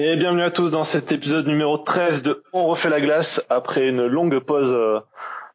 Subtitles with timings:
[0.00, 3.88] Et bienvenue à tous dans cet épisode numéro 13 de On refait la glace après
[3.88, 5.00] une longue pause euh,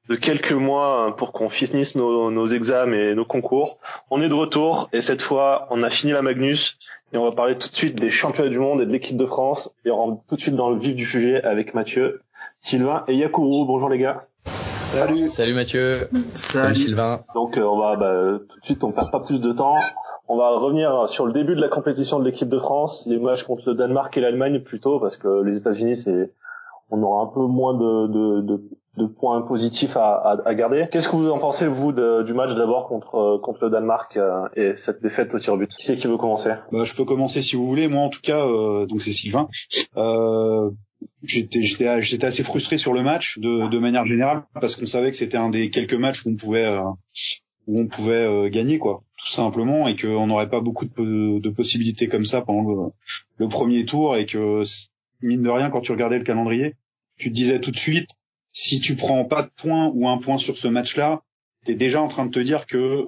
[0.10, 3.78] de quelques mois hein, pour qu'on finisse nos, nos examens et nos concours.
[4.12, 6.78] On est de retour et cette fois on a fini la Magnus
[7.14, 9.26] et on va parler tout de suite des championnats du monde et de l'équipe de
[9.26, 12.22] France et on rentre tout de suite dans le vif du sujet avec Mathieu,
[12.60, 13.66] Sylvain et Yakourou.
[13.66, 14.28] Bonjour les gars.
[14.94, 15.28] Salut.
[15.28, 16.02] Salut Mathieu.
[16.36, 16.76] Salut.
[16.76, 17.18] Sylvain.
[17.34, 19.76] Donc euh, on va bah, tout de suite on perd pas plus de temps.
[20.28, 23.44] On va revenir sur le début de la compétition de l'équipe de France, les matchs
[23.44, 26.32] contre le Danemark et l'Allemagne plutôt, parce que les États-Unis, c'est,
[26.92, 28.64] on aura un peu moins de, de, de,
[28.98, 30.88] de points positifs à, à, à garder.
[30.92, 34.48] Qu'est-ce que vous en pensez vous de, du match d'abord contre contre le Danemark euh,
[34.56, 35.72] et cette défaite au tir au but?
[35.72, 36.52] Qui c'est qui veut commencer?
[36.72, 37.88] Bah, Je peux commencer si vous voulez.
[37.88, 39.50] Moi, en tout cas, euh, donc c'est Sylvain.
[39.98, 40.70] Euh,
[41.24, 45.12] j'étais j'étais j'étais assez frustré sur le match de, de manière générale parce qu'on savait
[45.12, 46.84] que c'était un des quelques matchs où on pouvait euh,
[47.68, 51.50] où on pouvait euh, gagner quoi tout simplement et qu'on n'aurait pas beaucoup de, de,
[51.50, 52.94] possibilités comme ça pendant
[53.38, 54.64] le, premier tour et que
[55.22, 56.76] mine de rien quand tu regardais le calendrier
[57.18, 58.10] tu te disais tout de suite
[58.52, 61.24] si tu prends pas de points ou un point sur ce match-là
[61.66, 63.08] t'es déjà en train de te dire que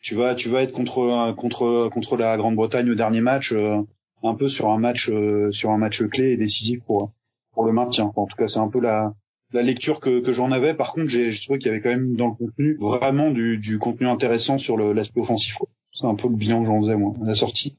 [0.00, 3.80] tu vas tu vas être contre contre contre la Grande-Bretagne au dernier match euh,
[4.24, 7.12] un peu sur un match euh, sur un match clé et décisif pour
[7.52, 9.14] pour le maintien en tout cas c'est un peu la
[9.54, 10.74] la lecture que, que j'en avais.
[10.74, 13.78] Par contre, j'ai trouvé qu'il y avait quand même dans le contenu vraiment du, du
[13.78, 15.56] contenu intéressant sur l'aspect offensif.
[15.92, 17.76] C'est un peu le bilan que j'en faisais moi à la sortie.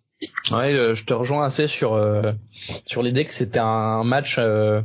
[0.51, 2.31] Ouais, euh, je te rejoins assez sur euh,
[2.85, 4.81] sur l'idée que c'était un match euh,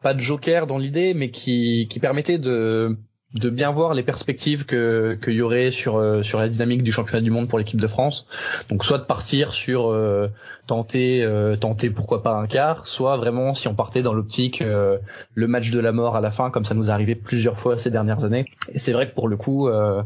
[0.00, 2.96] pas de joker dans l'idée, mais qui qui permettait de
[3.34, 6.92] de bien voir les perspectives que qu'il y aurait sur euh, sur la dynamique du
[6.92, 8.26] championnat du monde pour l'équipe de France.
[8.68, 10.28] Donc soit de partir sur euh,
[10.66, 15.46] tenter euh, tenter pourquoi pas un quart, soit vraiment si on partait dans l'optique le
[15.46, 18.24] match de la mort à la fin comme ça nous arrivé plusieurs fois ces dernières
[18.24, 18.44] années.
[18.72, 20.04] Et c'est vrai que pour le coup ah,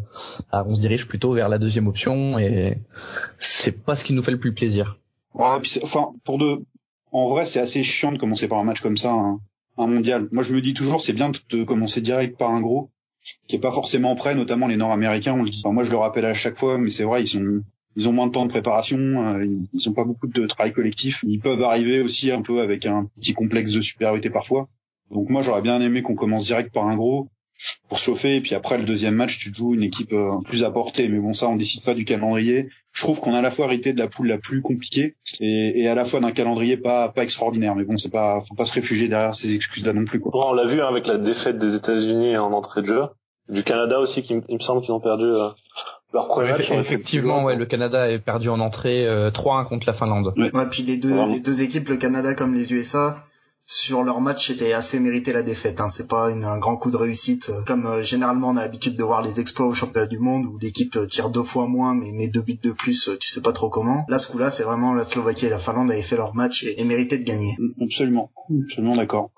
[0.67, 2.79] on se dirige plutôt vers la deuxième option et
[3.39, 4.99] c'est pas ce qui nous fait le plus plaisir.
[5.35, 6.63] Ouais, enfin pour de
[7.13, 9.11] en vrai c'est assez chiant de commencer par un match comme ça.
[9.11, 9.41] Hein
[9.79, 10.29] un mondial.
[10.33, 12.91] Moi, je me dis toujours, c'est bien de commencer direct par un gros,
[13.47, 15.43] qui est pas forcément prêt, notamment les Nord-Américains.
[15.43, 15.63] Dit.
[15.65, 17.63] moi, je le rappelle à chaque fois, mais c'est vrai, ils sont
[17.97, 21.25] ils ont moins de temps de préparation, euh, ils ont pas beaucoup de travail collectif.
[21.27, 24.69] Ils peuvent arriver aussi un peu avec un petit complexe de supériorité parfois.
[25.11, 27.31] Donc moi, j'aurais bien aimé qu'on commence direct par un gros
[27.89, 30.63] pour chauffer, et puis après le deuxième match, tu te joues une équipe euh, plus
[30.63, 31.09] à portée.
[31.09, 32.69] Mais bon, ça, on décide pas du calendrier.
[32.93, 35.81] Je trouve qu'on a à la fois hérité de la poule la plus compliquée et,
[35.81, 37.75] et à la fois d'un calendrier pas pas extraordinaire.
[37.75, 40.21] Mais bon, c'est pas, faut pas se réfugier derrière ces excuses-là non plus.
[40.21, 40.33] Quoi.
[40.35, 43.03] On l'a vu hein, avec la défaite des États-Unis en entrée de jeu
[43.49, 45.49] du Canada aussi, qui il me semble qu'ils ont perdu euh,
[46.13, 46.71] leur premier match.
[46.71, 50.33] Effectivement, ouais, le Canada est perdu en entrée euh, 3-1 contre la Finlande.
[50.37, 53.17] Ouais, puis les deux, les deux équipes, le Canada comme les USA,
[53.69, 55.81] sur leur match, c'était assez mérité la défaite.
[55.81, 55.89] Hein.
[55.89, 58.97] C'est pas une, un grand coup de réussite euh, comme euh, généralement on a l'habitude
[58.97, 62.13] de voir les exploits au championnat du monde où l'équipe tire deux fois moins mais
[62.13, 64.05] met deux buts de plus, tu sais pas trop comment.
[64.09, 66.81] Là, ce coup-là, c'est vraiment la Slovaquie et la Finlande avaient fait leur match et,
[66.81, 67.55] et mérité de gagner.
[67.83, 68.31] Absolument,
[68.67, 69.31] absolument d'accord.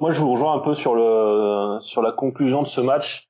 [0.00, 3.28] Moi, je vous rejoins un peu sur le sur la conclusion de ce match.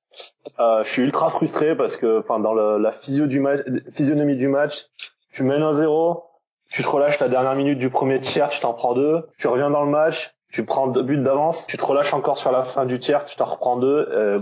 [0.58, 3.60] Euh, je suis ultra frustré parce que, enfin, dans le, la physio du match,
[3.92, 4.86] physionomie du match,
[5.32, 6.25] tu mènes un zéro,
[6.69, 9.70] tu te relâches la dernière minute du premier tiers, tu t'en prends deux, tu reviens
[9.70, 12.86] dans le match, tu prends deux buts d'avance, tu te relâches encore sur la fin
[12.86, 14.41] du tiers, tu t'en reprends deux, euh,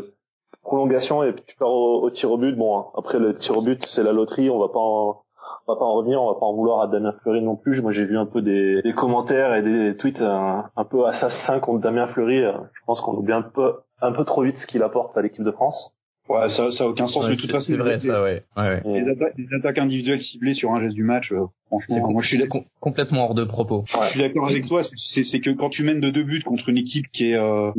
[0.63, 2.57] prolongation et tu pars au, au, tir au but.
[2.57, 5.23] Bon, après le tir au but, c'est la loterie, on va pas en,
[5.67, 7.81] on va pas en revenir, on va pas en vouloir à Damien Fleury non plus.
[7.83, 11.61] Moi, j'ai vu un peu des, des commentaires et des tweets un, un peu assassins
[11.61, 12.43] contre Damien Fleury.
[12.43, 15.45] Je pense qu'on oublie un peu un peu trop vite ce qu'il apporte à l'équipe
[15.45, 15.97] de France.
[16.29, 17.27] Ouais, ça, ça a aucun sens.
[17.27, 18.45] Ouais, de toute façon, c'est vrai, ça, ouais.
[18.57, 19.03] ouais, ouais.
[19.03, 22.29] Les, attaques, les, attaques, individuelles ciblées sur un geste du match, euh, franchement, moi je
[22.29, 23.85] suis com complètement hors de propos.
[23.87, 24.83] Je suis d'accord avec toi.
[24.85, 27.73] C'est que quand tu mènes de deux buts contre une équipe qui est euh,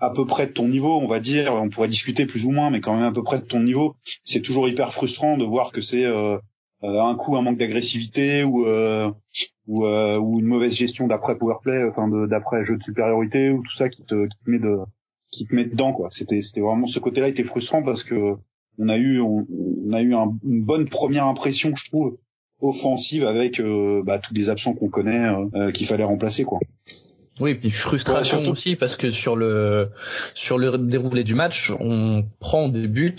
[0.00, 2.70] à peu près de ton niveau, on va dire, on pourrait discuter plus ou moins,
[2.70, 3.94] mais quand même à peu près de ton niveau,
[4.24, 6.38] c'est toujours hyper frustrant de voir que c'est euh,
[6.82, 9.12] un coup un manque d'agressivité ou euh,
[9.68, 13.74] ou, euh, ou une mauvaise gestion d'après powerplay, enfin d'après jeu de supériorité ou tout
[13.74, 14.78] ça qui te, qui te met de
[15.32, 16.08] qui te met dedans quoi.
[16.10, 18.36] C'était c'était vraiment ce côté-là était frustrant parce que
[18.78, 19.44] on a eu on,
[19.92, 22.16] a eu un, une bonne première impression je trouve
[22.60, 26.60] offensive avec euh, bah, tous les absents qu'on connaît euh, euh, qu'il fallait remplacer quoi.
[27.42, 29.88] Oui, et puis frustration ouais, aussi parce que sur le
[30.32, 33.16] sur le déroulé du match, on prend des buts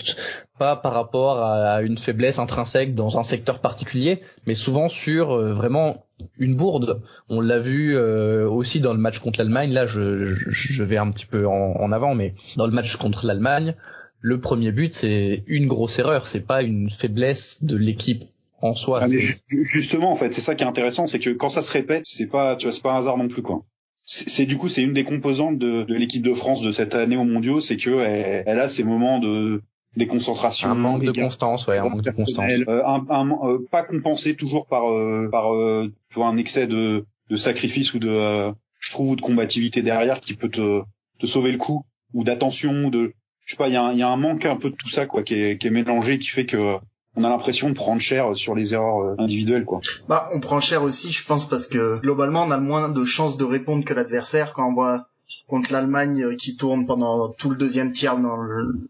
[0.58, 5.52] pas par rapport à une faiblesse intrinsèque dans un secteur particulier, mais souvent sur euh,
[5.52, 6.06] vraiment
[6.38, 7.02] une bourde.
[7.28, 9.72] On l'a vu euh, aussi dans le match contre l'Allemagne.
[9.72, 12.96] Là, je, je, je, vais un petit peu en, en, avant, mais dans le match
[12.96, 13.74] contre l'Allemagne,
[14.20, 16.28] le premier but c'est une grosse erreur.
[16.28, 18.24] C'est pas une faiblesse de l'équipe
[18.62, 19.00] en soi.
[19.02, 19.20] Ah, mais
[19.50, 22.26] justement, en fait, c'est ça qui est intéressant, c'est que quand ça se répète, c'est
[22.26, 23.64] pas, tu vois, c'est pas un hasard non plus, quoi
[24.04, 27.16] c'est du coup c'est une des composantes de, de l'équipe de France de cette année
[27.16, 29.62] aux Mondiaux, c'est que elle, elle, a ces moments de
[29.96, 33.58] des concentrations, un manque de constance, ouais, un manque de constance, euh, un, un, euh,
[33.70, 37.98] pas compensé toujours par euh, par euh, tu vois un excès de de sacrifice ou
[37.98, 40.82] de, euh, je trouve, ou de combativité derrière qui peut te,
[41.18, 43.14] te sauver le coup, ou d'attention, ou de,
[43.46, 44.88] je sais pas, il y a, un, y a un manque un peu de tout
[44.88, 46.76] ça, quoi, qui est, qui est mélangé, qui fait que
[47.16, 49.80] on a l'impression de prendre cher sur les erreurs euh, individuelles, quoi.
[50.08, 53.04] Bah, on prend cher aussi, je pense, parce que globalement, on a le moins de
[53.04, 55.06] chances de répondre que l'adversaire quand on voit
[55.46, 58.38] contre l'Allemagne euh, qui tourne pendant tout le deuxième tiers dans,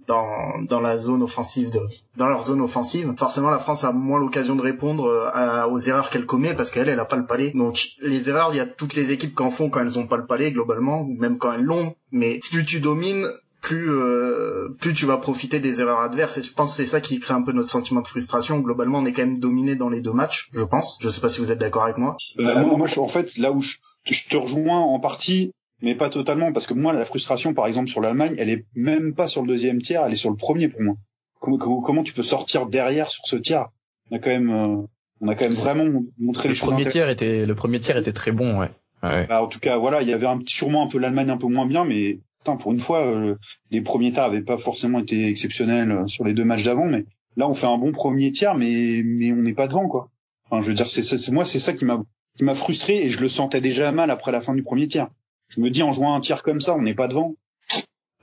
[0.07, 1.81] dans, dans la zone offensive de,
[2.17, 3.13] dans leur zone offensive.
[3.19, 6.89] Forcément, la France a moins l'occasion de répondre euh, aux erreurs qu'elle commet parce qu'elle,
[6.89, 7.51] elle a pas le palais.
[7.55, 10.07] Donc, les erreurs, il y a toutes les équipes qui en font quand elles ont
[10.07, 11.95] pas le palais, globalement, ou même quand elles l'ont.
[12.13, 13.27] Mais plus tu domines,
[13.65, 16.37] plus euh, plus tu vas profiter des erreurs adverses.
[16.37, 18.61] Et je pense que c'est ça qui crée un peu notre sentiment de frustration.
[18.61, 20.99] Globalement on est quand même dominé dans les deux matchs je pense.
[21.01, 22.17] Je sais pas si vous êtes d'accord avec moi.
[22.39, 25.51] Euh, moi, moi en fait là où je, je, te rejoins en partie
[25.81, 29.15] mais pas totalement parce que moi la frustration par exemple sur l'Allemagne elle est même
[29.15, 30.95] pas sur le deuxième tiers elle est sur le premier pour moi.
[31.41, 33.67] Comment, comment, tu peux sortir derrière sur ce tiers?
[34.11, 34.87] On a quand même euh,
[35.23, 38.13] on a quand même vraiment montré le les premier tiers était le premier tiers était
[38.13, 38.71] très bon ouais,
[39.03, 39.27] ouais.
[39.27, 41.47] Bah, en tout cas voilà il y avait un, sûrement un peu l'Allemagne un peu
[41.47, 43.37] moins bien mais pour une fois, euh,
[43.71, 47.05] les premiers tiers avaient pas forcément été exceptionnels euh, sur les deux matchs d'avant, mais
[47.37, 50.11] là, on fait un bon premier tiers, mais mais on n'est pas devant, quoi.
[50.45, 52.03] Enfin, je veux dire, c'est, moi, c'est ça qui m'a
[52.37, 55.09] qui m'a frustré et je le sentais déjà mal après la fin du premier tiers.
[55.49, 57.35] Je me dis, en jouant un tiers comme ça, on n'est pas devant.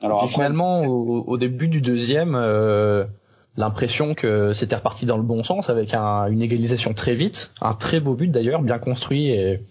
[0.01, 3.05] Alors finalement, au, au, début du deuxième, euh,
[3.55, 7.73] l'impression que c'était reparti dans le bon sens avec un, une égalisation très vite, un
[7.73, 9.61] très beau but d'ailleurs, bien construit et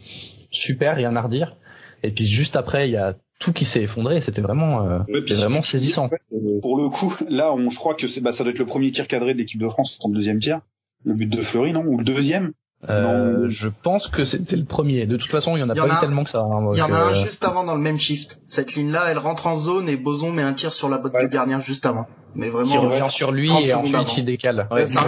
[0.50, 1.56] super, rien à redire.
[2.02, 4.20] Et puis juste après, il y a tout qui s'est effondré.
[4.20, 6.08] C'était vraiment, euh, vraiment saisissant.
[6.32, 8.66] Euh, pour le coup, là, on, je crois que c'est, bah, ça doit être le
[8.66, 10.60] premier tir cadré de l'équipe de France en deuxième tir.
[11.04, 11.82] Le but de Fleury, non?
[11.84, 12.52] Ou le deuxième?
[12.88, 15.06] Euh, je pense que c'était le premier.
[15.06, 16.40] De toute façon, il y en a pas eu tellement que ça.
[16.40, 18.40] Hein, il y en a un juste avant dans le même shift.
[18.46, 21.26] Cette ligne-là, elle rentre en zone et Boson met un tir sur la botte de
[21.26, 22.06] gardien juste avant.
[22.34, 22.70] Mais vraiment.
[22.70, 24.66] Qui revient sur lui et ensuite il décale.
[24.70, 25.04] Ouais, ça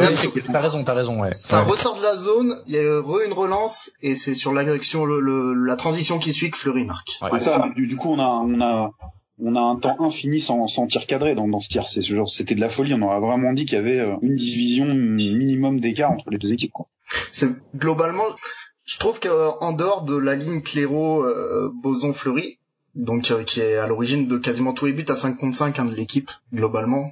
[0.53, 1.23] t'as raison, t'as raison.
[1.23, 1.33] Ouais.
[1.33, 5.05] Ça ressort de la zone, il y a re une relance et c'est sur l'action,
[5.05, 7.19] le, le, la transition qui suit que Fleury marque.
[7.23, 7.51] Ouais, ça.
[7.51, 7.69] ça.
[7.75, 8.91] Du, du, coup, on a, on a,
[9.45, 11.89] on a un temps infini sans, sans tir cadré dans, dans ce tir.
[11.89, 12.95] C'est genre, c'était de la folie.
[12.95, 16.53] On aurait vraiment dit qu'il y avait euh, une division minimum d'écart entre les deux
[16.53, 16.73] équipes.
[16.73, 16.87] Quoi.
[17.31, 18.25] C'est globalement,
[18.85, 22.59] je trouve qu'en dehors de la ligne Clairo, euh, Boson, Fleury,
[22.95, 25.79] donc euh, qui est à l'origine de quasiment tous les buts à 5 contre 5
[25.79, 27.11] hein, de l'équipe globalement.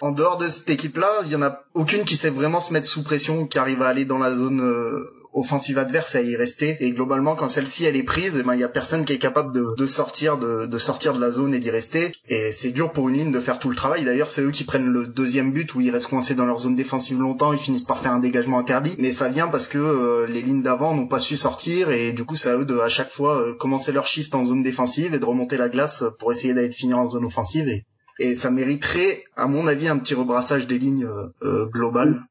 [0.00, 2.86] En dehors de cette équipe-là, il y en a aucune qui sait vraiment se mettre
[2.86, 6.76] sous pression, qui arrive à aller dans la zone euh, offensive adverse à y rester.
[6.80, 9.18] Et globalement, quand celle-ci elle est prise, eh ben il y a personne qui est
[9.18, 12.12] capable de, de sortir de, de, sortir de la zone et d'y rester.
[12.28, 14.04] Et c'est dur pour une ligne de faire tout le travail.
[14.04, 16.76] D'ailleurs, c'est eux qui prennent le deuxième but où ils restent coincés dans leur zone
[16.76, 17.52] défensive longtemps.
[17.52, 18.94] Ils finissent par faire un dégagement interdit.
[18.98, 22.24] Mais ça vient parce que euh, les lignes d'avant n'ont pas su sortir et du
[22.24, 25.14] coup, c'est à eux de à chaque fois euh, commencer leur shift en zone défensive
[25.14, 27.68] et de remonter la glace pour essayer d'aller finir en zone offensive.
[27.68, 27.84] Et,
[28.20, 31.08] et ça mériterait, à mon avis, un petit rebrassage des lignes
[31.42, 32.22] euh, globales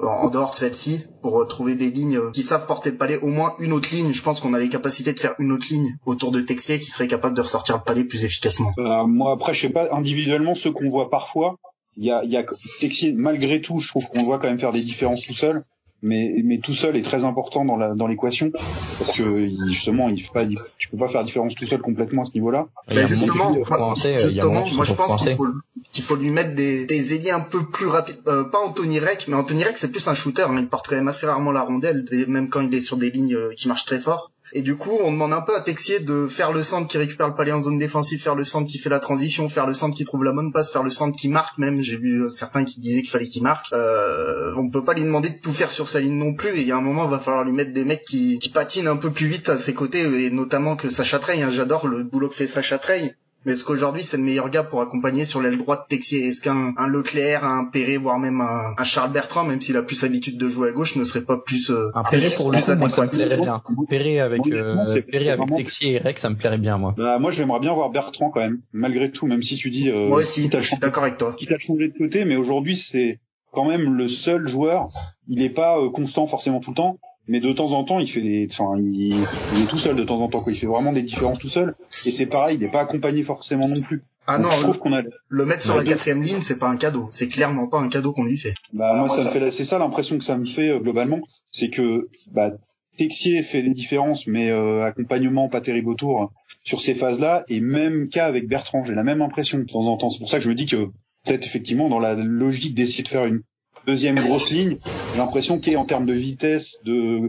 [0.00, 3.54] en dehors de celle-ci pour trouver des lignes qui savent porter le palais au moins
[3.58, 4.12] une autre ligne.
[4.12, 6.90] Je pense qu'on a les capacités de faire une autre ligne autour de Texier qui
[6.90, 8.72] serait capable de ressortir le palais plus efficacement.
[8.78, 11.56] Euh, moi après je sais pas individuellement ce qu'on voit parfois
[11.96, 14.72] il y a, y a Texier malgré tout je trouve qu'on voit quand même faire
[14.72, 15.64] des différences tout seul
[16.02, 18.52] mais mais tout seul est très important dans la dans l'équation
[18.98, 20.46] parce que justement il fait pas
[20.78, 22.68] tu peux pas faire différence tout seul complètement à ce niveau-là.
[22.88, 25.46] Ben justement, justement moi je pense qu'il faut
[25.92, 29.26] qu'il faut lui mettre des des ailiers un peu plus rapides euh, pas Anthony Rec
[29.28, 31.62] mais Anthony Rec c'est plus un shooter hein, il porte quand même assez rarement la
[31.62, 34.76] rondelle même quand il est sur des lignes euh, qui marchent très fort et du
[34.76, 37.52] coup, on demande un peu à Texier de faire le centre qui récupère le palais
[37.52, 40.24] en zone défensive, faire le centre qui fait la transition, faire le centre qui trouve
[40.24, 41.80] la bonne passe, faire le centre qui marque même.
[41.82, 43.72] J'ai vu euh, certains qui disaient qu'il fallait qu'il marque.
[43.72, 46.50] Euh, on peut pas lui demander de tout faire sur sa ligne non plus.
[46.50, 48.48] Et il y a un moment, il va falloir lui mettre des mecs qui, qui
[48.48, 51.42] patinent un peu plus vite à ses côtés, et notamment que Sacha Trey.
[51.42, 53.14] Hein, J'adore le boulot que fait Sacha Trey.
[53.44, 56.26] Mais est-ce qu'aujourd'hui c'est le meilleur gars pour accompagner sur l'aile droite Texier?
[56.26, 59.82] Est-ce qu'un un Leclerc, un Perret, voire même un, un, Charles Bertrand, même s'il a
[59.82, 62.58] plus l'habitude de jouer à gauche, ne serait pas plus euh, un Perret pour le
[62.58, 63.62] coup, moi ça me plairait bien.
[63.88, 66.94] Perret avec euh, Perret avec Texier et Rex, ça me plairait bien moi.
[66.96, 69.90] Bah, moi j'aimerais bien voir Bertrand quand même, malgré tout, même si tu dis.
[69.90, 71.34] Euh, moi aussi, je suis d'accord avec toi.
[71.38, 73.20] Qui t'a changé de côté, mais aujourd'hui c'est
[73.52, 74.84] quand même le seul joueur.
[75.28, 76.98] Il n'est pas euh, constant forcément tout le temps,
[77.28, 80.02] mais de temps en temps, il fait des, enfin, il, il, est tout seul de
[80.02, 80.52] temps en temps, quoi.
[80.52, 81.72] Il fait vraiment des différences tout seul.
[82.06, 84.02] Et c'est pareil, il n'est pas accompagné forcément non plus.
[84.26, 86.76] Ah non, je trouve qu'on a le mettre sur la quatrième ligne, c'est pas un
[86.76, 87.08] cadeau.
[87.10, 88.54] C'est clairement pas un cadeau qu'on lui fait.
[88.72, 91.20] Bah moi, ça, me fait, c'est ça l'impression que ça me fait euh, globalement,
[91.50, 92.52] c'est que bah
[92.98, 96.32] Texier fait des différences, mais euh, accompagnement pas terrible autour
[96.62, 99.96] sur ces phases-là, et même cas avec Bertrand, j'ai la même impression de temps en
[99.96, 100.10] temps.
[100.10, 100.90] C'est pour ça que je me dis que
[101.24, 103.40] peut-être effectivement dans la logique d'essayer de faire une
[103.88, 104.76] deuxième grosse ligne,
[105.12, 107.28] j'ai l'impression qu'en termes de vitesse, de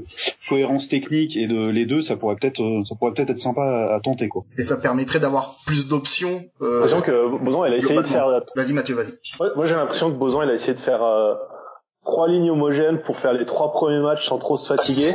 [0.50, 3.62] cohérence technique et de les deux, ça pourrait peut-être, euh, ça pourrait peut-être être sympa
[3.62, 4.42] à, à, tenter quoi.
[4.58, 6.42] Et ça permettrait d'avoir plus d'options.
[6.62, 8.28] Euh, l'impression que Boson, il a essayé de faire.
[8.56, 9.14] Vas-y Mathieu, vas-y.
[9.40, 11.34] Ouais, moi j'ai l'impression que Boson, il a essayé de faire euh,
[12.04, 15.12] trois lignes homogènes pour faire les trois premiers matchs sans trop se fatiguer,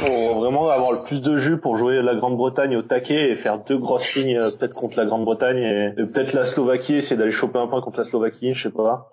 [0.00, 3.60] pour vraiment avoir le plus de jus pour jouer la Grande-Bretagne au taquet et faire
[3.64, 7.32] deux grosses lignes euh, peut-être contre la Grande-Bretagne et, et peut-être la Slovaquie, essayer d'aller
[7.32, 9.08] choper un point contre la Slovaquie, je sais pas.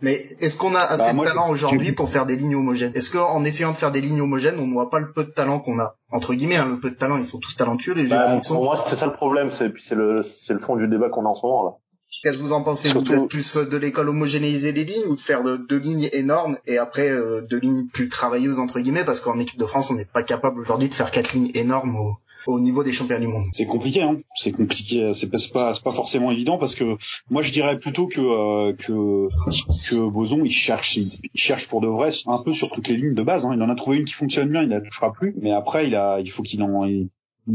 [0.00, 2.92] Mais est-ce qu'on a assez Bah, moi, de talent aujourd'hui pour faire des lignes homogènes?
[2.94, 5.30] Est-ce qu'en essayant de faire des lignes homogènes, on ne voit pas le peu de
[5.30, 5.96] talent qu'on a?
[6.10, 8.54] Entre guillemets, hein, le peu de talent, ils sont tous talentueux les Bah, qui sont.
[8.54, 11.08] pour moi, c'est ça le problème, c'est puis c'est le c'est le fond du débat
[11.08, 11.70] qu'on a en ce moment là.
[12.22, 13.04] Qu'est-ce que vous en pensez Vous?
[13.06, 16.58] Surtout- êtes plus de l'école homogénéiser les lignes ou de faire de- deux lignes énormes
[16.66, 19.04] et après euh, deux lignes plus travailleuses entre guillemets?
[19.04, 21.94] Parce qu'en équipe de France, on n'est pas capable aujourd'hui de faire quatre lignes énormes
[21.96, 22.14] au,
[22.46, 23.44] au niveau des championnats du monde.
[23.52, 24.16] C'est compliqué, hein.
[24.34, 25.12] C'est compliqué.
[25.14, 26.96] C'est pas, c'est pas, forcément évident parce que
[27.30, 29.28] moi je dirais plutôt que euh, que
[29.88, 33.14] que Boson il cherche, il, cherche pour de vrai un peu sur toutes les lignes
[33.14, 33.44] de base.
[33.44, 33.52] Hein.
[33.54, 35.34] Il en a trouvé une qui fonctionne bien, il la touchera plus.
[35.40, 37.08] Mais après il a, il faut qu'il en, il,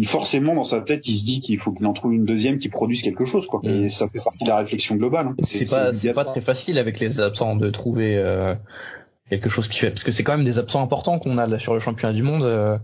[0.06, 2.70] forcément dans sa tête il se dit qu'il faut qu'il en trouve une deuxième qui
[2.70, 3.62] produise quelque chose quoi.
[3.64, 3.86] Mm.
[3.86, 5.28] Et ça fait partie de la réflexion globale.
[5.28, 5.36] hein.
[5.44, 8.56] C'est pas, c'est pas très facile avec les absents de trouver euh,
[9.40, 11.60] quelque chose qui fait, parce que c'est quand même des absents importants qu'on a là
[11.60, 12.44] sur le championnat du monde.
[12.44, 12.78] euh,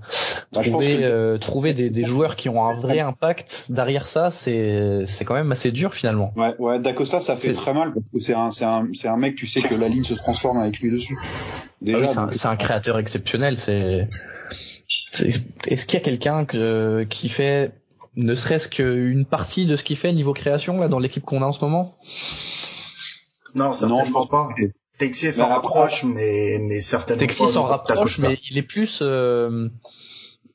[0.53, 3.67] Bah, je pense trouver que- euh, trouver des, des joueurs qui ont un vrai impact
[3.69, 6.33] derrière ça, c'est c'est quand même assez dur finalement.
[6.35, 9.17] Ouais, ouais, D'Acosta, ça fait très mal parce que c'est un, c'est un, c'est un
[9.17, 11.17] mec, tu sais que la ligne se transforme avec lui dessus.
[11.21, 11.25] Ah
[11.81, 13.57] Déjà, oui, c'est un, donc- c'est un créateur exceptionnel.
[13.57, 14.07] C'est
[15.11, 17.71] c'est- est-ce qu'il y a quelqu'un que qui fait
[18.15, 21.45] ne serait-ce qu'une partie de ce qu'il fait niveau création là dans l'équipe qu'on a
[21.45, 21.95] en ce moment?
[23.55, 24.49] Non, je certainement pense pas.
[24.99, 29.67] Texier s'en rapproche, mais mais certainement Texier s'en rapproche, mais il est plus, euh,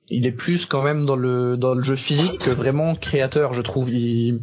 [0.08, 3.62] il est plus quand même dans le dans le jeu physique que vraiment créateur, je
[3.62, 3.90] trouve.
[3.90, 4.42] Il,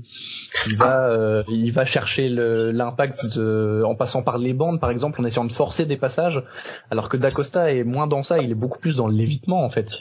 [0.68, 5.22] il va, euh, il va chercher l'impact de, en passant par les bandes, par exemple,
[5.22, 6.44] en essayant de forcer des passages,
[6.90, 8.40] alors que Dacosta est moins dans ça.
[8.40, 9.92] Il est beaucoup plus dans l'évitement en fait.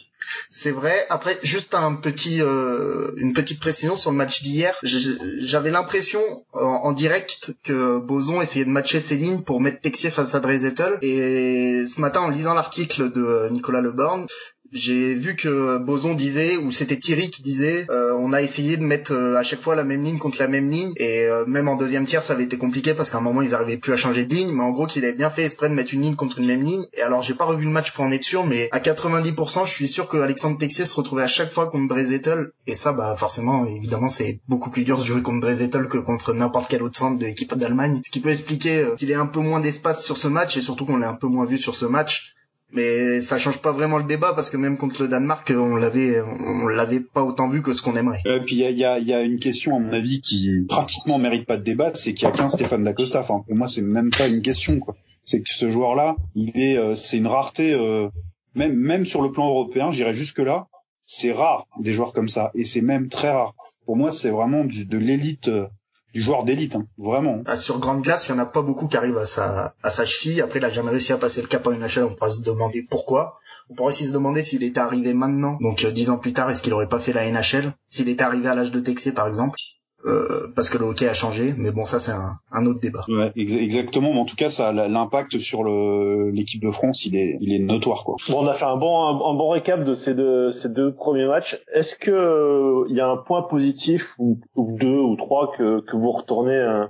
[0.48, 1.06] C'est vrai.
[1.10, 4.76] Après, juste euh, une petite précision sur le match d'hier.
[4.82, 6.20] J'avais l'impression
[6.52, 10.98] en, direct que Boson essayait de matcher ses lignes pour mettre Texier face à Dreisettel.
[11.02, 14.26] Et ce matin, en lisant l'article de Nicolas Leborn,
[14.72, 18.82] j'ai vu que Boson disait, ou c'était Thierry qui disait, euh, on a essayé de
[18.82, 21.68] mettre euh, à chaque fois la même ligne contre la même ligne, et euh, même
[21.68, 23.96] en deuxième tiers, ça avait été compliqué parce qu'à un moment, ils arrivaient plus à
[23.96, 26.14] changer de ligne, mais en gros, qu'il avait bien fait exprès de mettre une ligne
[26.14, 26.84] contre une même ligne.
[26.94, 29.72] Et alors, j'ai pas revu le match pour en être sûr, mais à 90%, je
[29.72, 33.14] suis sûr que Alexandre Texier se retrouvait à chaque fois contre Dreisettel, et ça, bah
[33.16, 36.96] forcément, évidemment, c'est beaucoup plus dur de jouer contre Dreisettel que contre n'importe quel autre
[36.96, 40.04] centre de l'équipe d'Allemagne, ce qui peut expliquer euh, qu'il ait un peu moins d'espace
[40.04, 42.34] sur ce match, et surtout qu'on l'a un peu moins vu sur ce match.
[42.72, 46.20] Mais ça change pas vraiment le débat parce que même contre le Danemark, on l'avait,
[46.20, 48.20] on l'avait pas autant vu que ce qu'on aimerait.
[48.26, 50.64] Euh, puis il y a, y, a, y a une question à mon avis qui
[50.68, 53.20] pratiquement mérite pas de débat, c'est qu'il y a qu'un Stéphane Dacosta.
[53.20, 54.94] Enfin pour moi c'est même pas une question quoi.
[55.24, 57.72] C'est que ce joueur-là, il est, euh, c'est une rareté.
[57.74, 58.08] euh,
[58.54, 60.66] même même sur le plan européen, j'irais jusque là.
[61.06, 63.54] C'est rare des joueurs comme ça et c'est même très rare.
[63.84, 65.66] Pour moi c'est vraiment du, de l'élite, euh,
[66.14, 67.42] du joueur d'élite, hein, vraiment.
[67.46, 69.90] Ah, Sur grande glace, il y en a pas beaucoup qui arrivent à sa, à
[69.90, 70.40] sa cheville.
[70.40, 72.04] Après, il a jamais réussi à passer le cap en NHL.
[72.04, 73.34] On pourrait se demander pourquoi.
[73.68, 75.56] On pourrait aussi se demander s'il était arrivé maintenant.
[75.60, 77.72] Donc, euh, dix ans plus tard, est-ce qu'il aurait pas fait la NHL?
[77.86, 79.58] S'il était arrivé à l'âge de Texier, par exemple?
[80.06, 81.52] Euh, parce que le hockey a changé.
[81.58, 83.04] Mais bon, ça, c'est un, un autre débat.
[83.08, 84.12] Ouais, ex- exactement.
[84.14, 87.58] Mais en tout cas, ça, l'impact sur le l'équipe de France, il est, il est
[87.58, 88.16] notoire quoi.
[88.28, 90.94] Bon, on a fait un bon un, un bon récap de ces deux ces deux
[90.94, 91.60] premiers matchs.
[91.74, 95.80] Est-ce que euh, il y a un point positif ou, ou deux ou trois que
[95.80, 96.86] que vous retournez euh,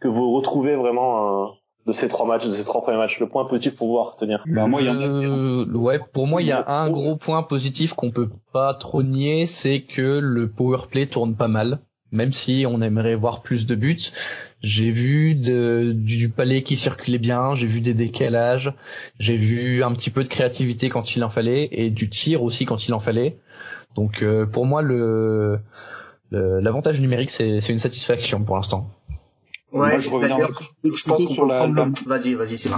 [0.00, 1.46] que vous retrouvez vraiment euh,
[1.86, 4.42] de ces trois matchs, de ces trois premiers matchs, le point positif pour vous retenir?
[4.46, 5.04] Bah moi il y en a.
[5.04, 9.02] Euh, ouais, pour moi, il y a un gros point positif qu'on peut pas trop
[9.02, 11.80] nier, c'est que le power play tourne pas mal,
[12.14, 14.10] même si on aimerait voir plus de buts.
[14.62, 18.72] J'ai vu du palais qui circulait bien, j'ai vu des décalages,
[19.18, 22.64] j'ai vu un petit peu de créativité quand il en fallait et du tir aussi
[22.64, 23.36] quand il en fallait.
[23.94, 24.82] Donc euh, pour moi,
[26.30, 28.90] l'avantage numérique, c'est une satisfaction pour l'instant.
[29.74, 30.46] Moi, Ouais, je reviendrai
[30.80, 31.88] plutôt je pense sur la- la-.
[32.06, 32.76] Vas-y, vas-y, c'est bon.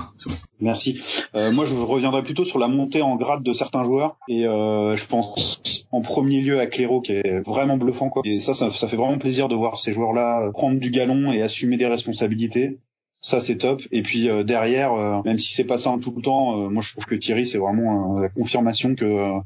[0.61, 1.01] Merci.
[1.35, 4.97] Euh, moi, je reviendrai plutôt sur la montée en grade de certains joueurs et euh,
[4.97, 8.23] je pense en premier lieu à Cléro qui est vraiment bluffant quoi.
[8.25, 11.43] Et ça, ça, ça fait vraiment plaisir de voir ces joueurs-là prendre du galon et
[11.43, 12.79] assumer des responsabilités.
[13.21, 13.83] Ça c'est top.
[13.93, 16.69] Et puis euh, derrière, euh, même si c'est pas ça en tout le temps, euh,
[16.71, 19.39] moi je trouve que Thierry c'est vraiment euh, la confirmation que euh,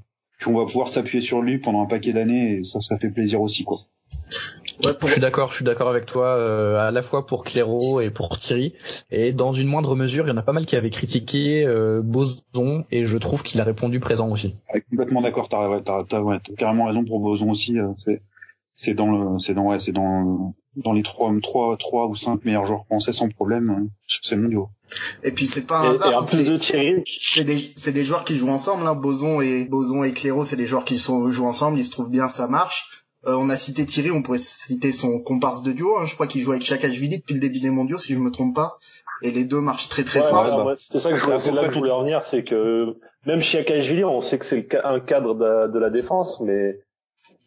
[0.45, 3.41] qu'on va pouvoir s'appuyer sur lui pendant un paquet d'années et ça, ça fait plaisir
[3.41, 3.79] aussi quoi.
[4.85, 5.09] Ouais, pour...
[5.09, 8.11] Je suis d'accord, je suis d'accord avec toi, euh, à la fois pour Clairo et
[8.11, 8.75] pour Thierry.
[9.11, 12.03] Et dans une moindre mesure, il y en a pas mal qui avaient critiqué euh,
[12.03, 14.55] Boson, et je trouve qu'il a répondu présent aussi.
[14.73, 15.49] Ouais, complètement d'accord.
[15.49, 17.79] T'as ouais, t'as, t'as, ouais, t'as carrément raison pour Boson aussi.
[17.79, 18.23] euh, c'est
[18.77, 22.45] c'est dans le c'est dans ouais c'est dans dans les trois trois trois ou cinq
[22.47, 24.71] meilleurs joueurs français sans problème euh, sur ces mondiaux.
[25.23, 26.11] Et puis, c'est pas un hasard.
[26.13, 28.87] et en hein, plus c'est- de Thierry, c'est des c'est des joueurs qui jouent ensemble
[28.87, 28.95] hein.
[28.95, 32.11] Boson et Boson et Cléro c'est des joueurs qui sont jouent ensemble ils se trouvent
[32.11, 35.99] bien ça marche Euh, on a cité Thierry on pourrait citer son comparse de duo
[35.99, 36.07] hein.
[36.07, 38.55] je crois qu'il joue avec Chakashvili depuis le début des mondiaux si je me trompe
[38.57, 38.79] pas
[39.23, 40.57] et les deux marchent très très Ouais, fort.
[40.59, 42.45] ouais, ouais, c'est ça que je voulais, c'est là que je voulais en venir, c'est
[42.45, 42.95] que
[43.27, 46.79] même Chiakashvili, on sait que c'est un cadre de, de la défense, mais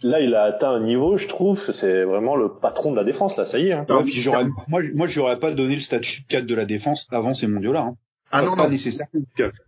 [0.03, 3.35] là, il a atteint un niveau, je trouve, c'est vraiment le patron de la défense,
[3.37, 3.71] là, ça y est.
[3.73, 3.87] Hein.
[3.89, 6.65] Ah puis j'aurais, moi, je- moi, j'aurais pas donné le statut de cadre de la
[6.65, 7.81] défense avant ces mondiaux-là.
[7.81, 7.95] Hein.
[8.29, 8.69] Ah non, pas non.
[8.69, 9.07] nécessaire.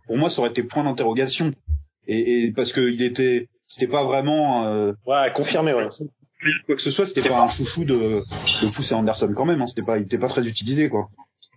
[0.06, 1.52] Pour moi, ça aurait été point d'interrogation.
[2.06, 5.88] Et, et parce que il était, c'était pas vraiment euh, Ouais, confirmé, ouais.
[6.66, 8.20] quoi que ce soit, c'était pas un chouchou de,
[8.62, 9.62] de pousser Anderson quand même.
[9.62, 9.66] Hein.
[9.66, 11.08] C'était pas, il était pas très utilisé quoi.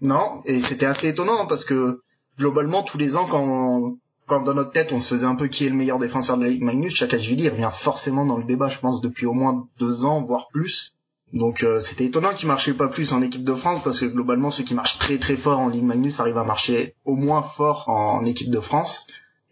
[0.02, 2.02] Non, et c'était assez étonnant hein, parce que
[2.38, 3.96] globalement tous les ans quand
[4.28, 6.44] quand dans notre tête on se faisait un peu qui est le meilleur défenseur de
[6.44, 9.68] la Ligue Magnus, Chakashvili il revient forcément dans le débat, je pense depuis au moins
[9.80, 10.96] deux ans voire plus.
[11.34, 14.52] Donc euh, c'était étonnant qu'il marchait pas plus en équipe de France parce que globalement
[14.52, 17.90] ceux qui marchent très très fort en Ligue Magnus arrivent à marcher au moins fort
[17.90, 19.06] en, équipe de France.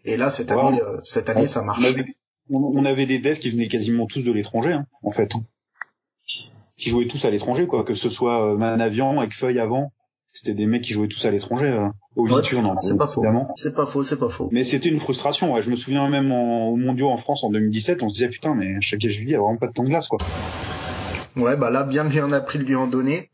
[0.04, 1.84] Et là cette année euh, cette année ça On marche.
[1.84, 2.16] avait,
[2.50, 5.32] on, on avait des devs qui venaient quasiment tous de l'étranger, hein, en fait.
[6.76, 7.84] Qui jouaient tous à l'étranger, quoi.
[7.84, 9.92] Que ce soit euh, Manavian, Ekfeuille avant,
[10.32, 11.66] c'était des mecs qui jouaient tous à l'étranger.
[11.66, 13.22] Euh, au Ouais, c'est pas faux.
[13.56, 14.48] C'est pas faux, c'est pas faux.
[14.52, 15.54] Mais c'était une frustration.
[15.54, 15.62] Ouais.
[15.62, 18.54] Je me souviens même en, aux mondiaux en France en 2017, on se disait putain,
[18.54, 20.18] mais Chakashvili a vraiment pas de temps de glace, quoi.
[21.36, 23.30] Ouais, bah là, bien lui en a pris de lui en donner.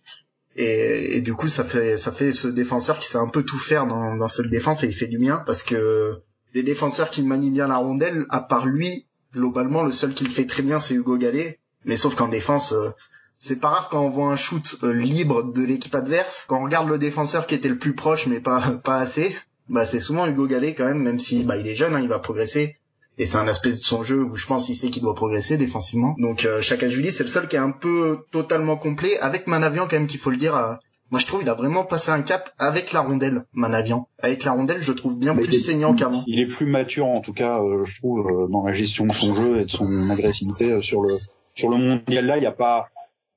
[0.57, 3.59] Et, et du coup, ça fait, ça fait ce défenseur qui sait un peu tout
[3.59, 6.23] faire dans, dans cette défense et il fait du bien parce que
[6.55, 10.31] des défenseurs qui manient bien la rondelle, à part lui, globalement, le seul qui le
[10.31, 11.59] fait très bien, c'est Hugo Gallet.
[11.85, 12.91] Mais sauf qu'en défense, euh,
[13.39, 16.47] c'est pas rare quand on voit un shoot euh, libre de l'équipe adverse.
[16.49, 19.35] Quand on regarde le défenseur qui était le plus proche, mais pas, pas assez,
[19.69, 22.09] bah c'est souvent Hugo Gallet quand même, même si bah il est jeune, hein, il
[22.09, 22.77] va progresser.
[23.19, 25.57] Et c'est un aspect de son jeu où je pense qu'il sait qu'il doit progresser
[25.57, 26.15] défensivement.
[26.19, 29.97] Donc euh, Chakashvili, c'est le seul qui est un peu totalement complet, avec Manavian quand
[29.97, 30.79] même qu'il faut le dire.
[31.15, 34.09] Moi je trouve il a vraiment passé un cap avec la rondelle, Manavian.
[34.19, 36.25] Avec la rondelle, je le trouve bien Mais plus saignant qu'avant.
[36.27, 39.13] Il est plus mature en tout cas, euh, je trouve, euh, dans la gestion de
[39.13, 41.11] son jeu et de son agressivité euh, sur le
[41.55, 42.37] sur le mondial là.
[42.37, 42.89] Il y a pas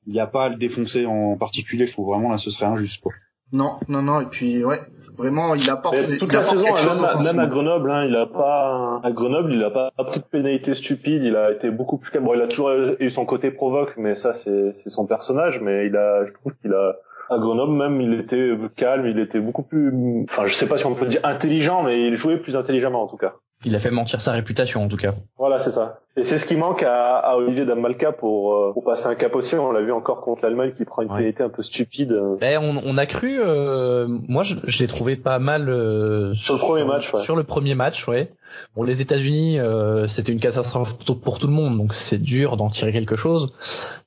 [0.07, 1.85] il y a pas à le défoncer en particulier.
[1.85, 3.03] Je trouve vraiment là, ce serait injuste.
[3.03, 3.11] Quoi.
[3.53, 4.21] Non, non, non.
[4.21, 4.79] Et puis ouais,
[5.15, 7.13] vraiment il apporte, Mais il toute la apporte saison, quelque chose même, à- même à
[7.13, 7.47] offensivement.
[7.47, 11.21] Grenoble, hein, il a pas à Grenoble, il a pas pris de pénalité stupide.
[11.23, 12.25] Il a été beaucoup plus calme.
[12.25, 15.61] Bon, il a toujours eu son côté provoque, mais ça c'est c'est son personnage.
[15.61, 16.95] Mais il a, je trouve qu'il a
[17.29, 20.23] à Grenoble même, il était calme, il était beaucoup plus.
[20.29, 23.07] Enfin, je sais pas si on peut dire intelligent, mais il jouait plus intelligemment en
[23.07, 23.33] tout cas.
[23.65, 25.13] Il a fait mentir sa réputation en tout cas.
[25.39, 25.99] Voilà, c'est ça.
[26.15, 29.35] Et c'est ce qui manque à, à Olivier Damalka pour, euh, pour passer un cap
[29.35, 29.55] aussi.
[29.55, 31.17] On l'a vu encore contre l'Allemagne qui prend une Ouais.
[31.17, 35.15] pénalité un peu stupide Eh, on, on a cru, euh, moi je, je l'ai trouvé
[35.15, 37.11] pas mal euh, sur le premier match.
[37.11, 37.21] Ouais.
[37.21, 38.31] Sur le premier match, ouais.
[38.75, 42.69] Bon, les États-Unis, euh, c'était une catastrophe pour tout le monde, donc c'est dur d'en
[42.69, 43.53] tirer quelque chose.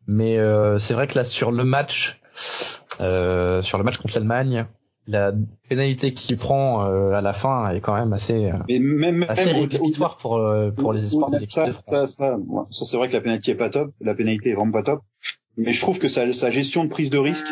[0.06, 2.20] Mais euh, c'est vrai que là, sur le match,
[3.00, 4.66] euh, sur le match contre l'Allemagne,
[5.06, 5.32] la
[5.68, 9.52] pénalité qu'il prend euh, à la fin est quand même assez, euh, Mais même assez
[9.52, 9.68] même
[10.20, 11.84] pour euh, pour les espoirs de l'équipe ça, de France.
[11.88, 13.90] ça, ça, ouais, ça, c'est vrai que la pénalité est pas top.
[14.00, 15.00] La pénalité est vraiment pas top.
[15.56, 17.46] Mais je trouve que sa, sa gestion de prise de risque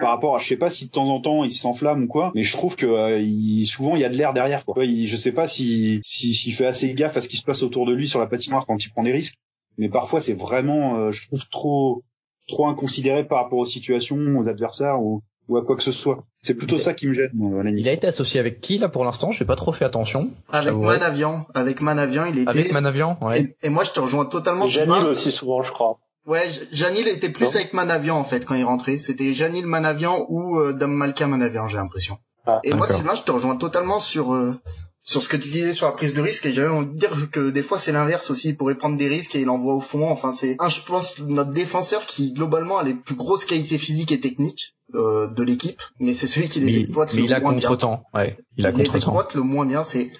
[0.00, 2.32] par rapport à, je sais pas si de temps en temps il s'enflamme ou quoi,
[2.34, 4.64] mais je trouve que euh, il, souvent il y a de l'air derrière.
[4.64, 4.84] Quoi.
[4.84, 7.62] Il, je sais pas si si- s'il fait assez gaffe à ce qui se passe
[7.62, 9.34] autour de lui sur la patinoire quand il prend des risques,
[9.78, 12.02] mais parfois c'est vraiment, euh, je trouve trop
[12.48, 16.24] trop inconsidéré par rapport aux situations, aux adversaires ou, ou à quoi que ce soit.
[16.42, 17.30] C'est plutôt ça qui me gêne.
[17.76, 19.32] Il a été associé avec qui là pour l'instant?
[19.32, 20.20] J'ai pas trop fait attention.
[20.50, 20.74] Avec.
[20.74, 22.48] Manavian, avec Manavian, il était.
[22.50, 23.40] Avec Manavian, ouais.
[23.40, 24.66] et, et moi je te rejoins totalement.
[24.66, 25.98] Janil aussi souvent, je crois.
[26.26, 27.56] Ouais, Janil était plus Non.
[27.56, 28.96] avec Manavian en fait quand il rentrait.
[28.98, 32.18] C'était Janil Manavian ou euh, Dame Malka Manavian, j'ai l'impression.
[32.46, 32.86] Ah, et moi.
[32.86, 34.54] Sylvain, je te rejoins totalement sur euh,
[35.04, 37.30] sur ce que tu disais sur la prise de risque et j'avais envie de dire
[37.30, 39.80] que des fois c'est l'inverse aussi, il pourrait prendre des risques et il envoie au
[39.80, 40.08] fond.
[40.08, 44.12] Enfin c'est un je pense notre défenseur qui globalement a les plus grosses qualités physiques
[44.12, 47.34] et techniques euh, de l'équipe, mais c'est celui qui les Mais, exploite mais le il
[47.34, 48.38] a moins bien contre-temps, ouais.
[48.56, 49.82] Il a il les exploite le moins bien.
[49.82, 50.10] C'est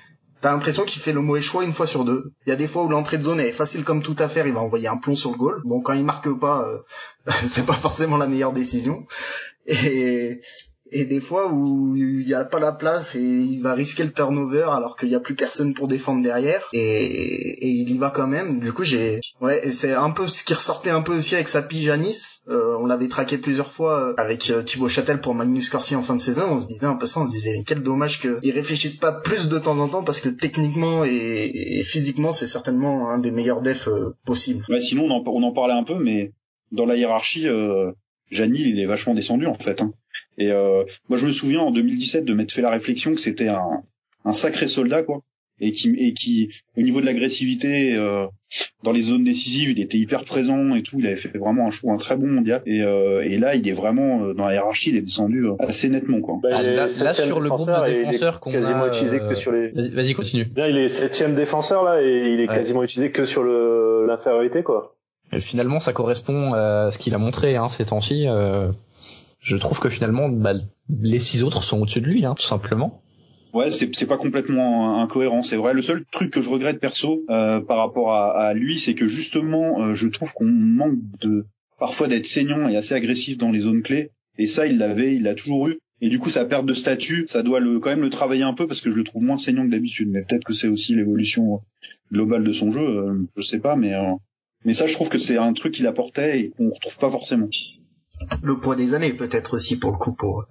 [0.43, 2.35] t'as l'impression qu'il fait le mauvais choix une fois sur deux.
[2.47, 4.47] Il y a des fois où l'entrée de zone est facile comme tout à faire,
[4.47, 5.63] il va envoyer un plomb sur le goal.
[5.65, 6.79] Bon, quand il marque pas, euh,
[7.47, 9.07] c'est pas forcément la meilleure décision.
[9.67, 10.43] Et
[10.91, 14.13] et des fois où il y a pas la place et il va risquer le
[14.13, 18.27] turnover alors qu'il y a plus personne pour défendre derrière et, il y va quand
[18.27, 18.61] même.
[18.61, 21.67] Du coup, j'ai ouais, c'est un peu ce qui ressortait un peu aussi avec sa
[21.69, 22.41] Janis.
[22.49, 26.03] Euh, on l'avait traqué plusieurs fois euh, avec euh, Thibaut Châtel pour Magnus Corsi en
[26.03, 26.45] fin de saison.
[26.51, 29.49] On se disait un peu ça, on se disait quel dommage qu'ils réfléchissent pas plus
[29.49, 33.89] de temps en temps parce que techniquement et, physiquement c'est certainement un des meilleurs defs
[33.89, 34.65] euh, possibles.
[34.69, 36.33] Ouais, sinon, on en, parlait un peu, mais
[36.73, 37.93] dans la hiérarchie, euh,
[38.31, 39.81] il est vachement descendu en fait.
[39.81, 39.93] hein.
[40.39, 43.49] Et euh, moi, je me souviens en 2017 de m'être fait la réflexion que c'était
[43.49, 43.83] un,
[44.25, 45.21] un sacré soldat, quoi.
[45.61, 48.27] Et qui, et qui, au niveau de l'agressivité, euh,
[48.83, 50.97] dans les zones décisives, il était hyper présent et tout.
[50.99, 52.61] Il avait fait vraiment un, trouve, un très bon mondial.
[52.67, 55.53] Et, euh, et là, il est vraiment euh, dans la hiérarchie, il est descendu euh,
[55.61, 56.41] assez nettement, quoi.
[56.43, 59.35] Bah, Ah, là- là, sur le groupe de défenseurs qu'on quasiment a, utilisé euh, que
[59.37, 59.69] sur les.
[59.91, 60.45] Vas-y, continue.
[60.47, 62.57] Bien, il est septième défenseur là et il est Ouais.
[62.57, 64.97] quasiment utilisé que sur le l'infériorité quoi.
[65.33, 68.27] Et finalement, ça correspond à ce qu'il a montré hein, ces temps-ci.
[68.27, 68.69] Euh,
[69.45, 70.55] je trouve que finalement, bah,
[70.89, 73.01] les six autres sont au-dessus de lui, hein, tout simplement.
[73.53, 75.75] Ouais, c'est pas complètement incohérent, c'est vrai.
[75.75, 79.07] Le seul truc que je regrette perso euh, par rapport à, à lui, c'est que
[79.07, 81.47] justement, euh, je trouve qu'on manque de
[81.79, 84.11] parfois d'être saignant et assez agressif dans les zones clés.
[84.39, 85.79] Et ça, il l'avait, il l'a toujours eu.
[86.01, 88.55] Et du coup, sa perte de statut, ça doit le quand même le travailler un
[88.55, 90.09] peu parce que je le trouve moins saignant que d'habitude.
[90.11, 91.61] Mais peut-être que c'est aussi l'évolution
[92.13, 93.77] globale de son jeu, euh, je sais pas.
[93.77, 94.15] Mais euh,
[94.65, 97.49] mais ça, je trouve que c'est un truc qu'il apportait et qu'on retrouve pas forcément.
[98.43, 100.47] Le poids des années, peut-être aussi pour le coup pour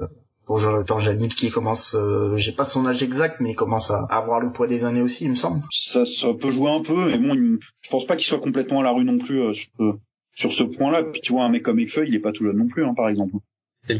[0.45, 4.03] pour Jonathan Janil qui commence, euh, j'ai pas son âge exact, mais il commence à
[4.09, 5.61] avoir le poids des années aussi, il me semble.
[5.71, 8.83] Ça, ça peut jouer un peu, mais bon, je pense pas qu'il soit complètement à
[8.83, 9.97] la rue non plus euh, sur,
[10.35, 11.03] sur, ce point-là.
[11.03, 12.93] Puis tu vois, un mec comme Ekfeuille, il est pas tout jeune non plus, hein,
[12.95, 13.35] par exemple.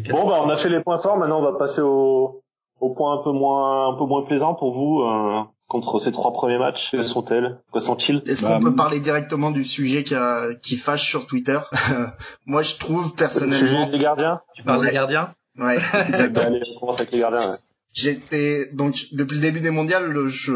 [0.10, 1.17] Bon, bah on a fait les points forts.
[1.17, 2.41] Maintenant, on va passer au,
[2.80, 5.41] au point un peu moins un peu moins plaisant pour vous euh,
[5.73, 6.91] contre ces trois premiers matchs.
[6.91, 7.57] Quels sont-elles?
[7.71, 8.21] Quoi sont-ils?
[8.27, 11.59] Est-ce qu'on bah, peut parler directement du sujet qui, a, qui fâche sur Twitter?
[12.45, 13.89] Moi, je trouve personnellement.
[13.91, 14.41] Les gardiens?
[14.53, 15.33] Tu parles des gardiens?
[15.57, 16.45] Ouais, exactement.
[16.45, 17.39] Allez, on commence avec les gardiens.
[17.39, 17.57] Ouais.
[17.91, 20.53] J'étais donc depuis le début des mondiales, je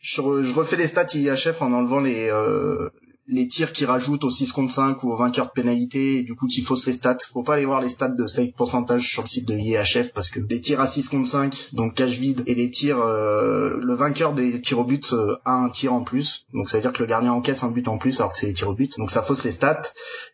[0.00, 2.90] je, je refais les stats IHF en enlevant les euh,
[3.28, 6.48] les tirs qui rajoutent au 6 contre 5 ou au vainqueur de pénalité du coup
[6.48, 7.18] tu fausses les stats.
[7.32, 10.30] Faut pas aller voir les stats de save pourcentage sur le site de IHF parce
[10.30, 13.94] que les tirs à 6 contre 5, donc cache vide, et les tirs, euh, le
[13.94, 16.46] vainqueur des tirs au but euh, a un tir en plus.
[16.54, 18.46] Donc ça veut dire que le gardien encaisse un but en plus alors que c'est
[18.46, 18.98] les tirs au but.
[18.98, 19.82] Donc ça fausse les stats.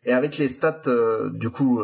[0.04, 1.82] Et avec les stats euh, du coup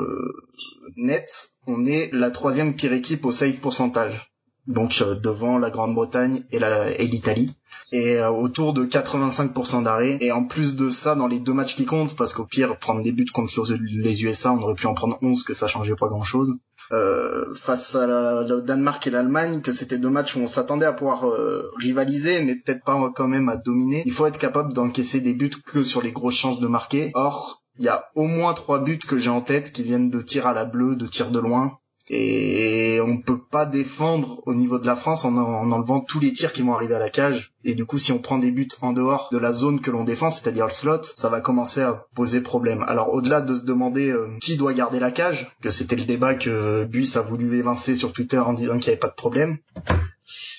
[0.96, 4.30] net, on est la troisième pire équipe au save pourcentage.
[4.66, 7.54] Donc devant la Grande-Bretagne et l'Italie
[7.92, 10.18] et euh, autour de 85% d'arrêt.
[10.20, 13.02] Et en plus de ça, dans les deux matchs qui comptent, parce qu'au pire, prendre
[13.02, 16.08] des buts contre les USA, on aurait pu en prendre 11, que ça changeait pas
[16.08, 16.54] grand-chose.
[16.92, 20.86] Euh, face à la, le Danemark et l'Allemagne, que c'était deux matchs où on s'attendait
[20.86, 24.02] à pouvoir euh, rivaliser, mais peut-être pas quand même à dominer.
[24.06, 27.10] Il faut être capable d'encaisser des buts que sur les grosses chances de marquer.
[27.14, 30.20] Or, il y a au moins trois buts que j'ai en tête qui viennent de
[30.20, 31.78] tirs à la bleue, de tirs de loin,
[32.12, 36.52] et on peut pas défendre au niveau de la France en, enlevant tous les tirs
[36.52, 37.52] qui vont arriver à la cage.
[37.62, 40.02] Et du coup, si on prend des buts en dehors de la zone que l'on
[40.02, 42.84] défend, c'est-à-dire le slot, ça va commencer à poser problème.
[42.88, 46.34] Alors au-delà de se demander euh, qui doit garder la cage, que c'était le débat
[46.34, 49.58] que Buis a voulu évincer sur Twitter en disant qu'il n'y avait pas de problème,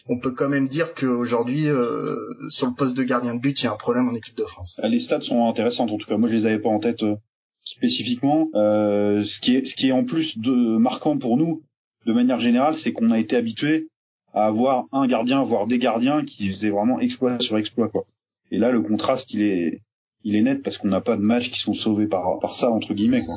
[0.07, 2.15] on peut quand même dire qu'aujourd'hui, euh,
[2.47, 4.45] sur le poste de gardien de but, il y a un problème en équipe de
[4.45, 4.79] France.
[4.83, 6.17] Les stats sont intéressantes, en tout cas.
[6.17, 7.15] Moi, je les avais pas en tête euh,
[7.63, 8.49] spécifiquement.
[8.55, 11.61] Euh, ce qui est ce qui est en plus de marquant pour nous,
[12.05, 13.87] de manière générale, c'est qu'on a été habitué
[14.33, 18.05] à avoir un gardien, voire des gardiens qui faisaient vraiment exploit sur exploit quoi.
[18.51, 19.81] Et là, le contraste, il est
[20.23, 22.69] il est net parce qu'on n'a pas de matchs qui sont sauvés par par ça
[22.69, 23.35] entre guillemets quoi.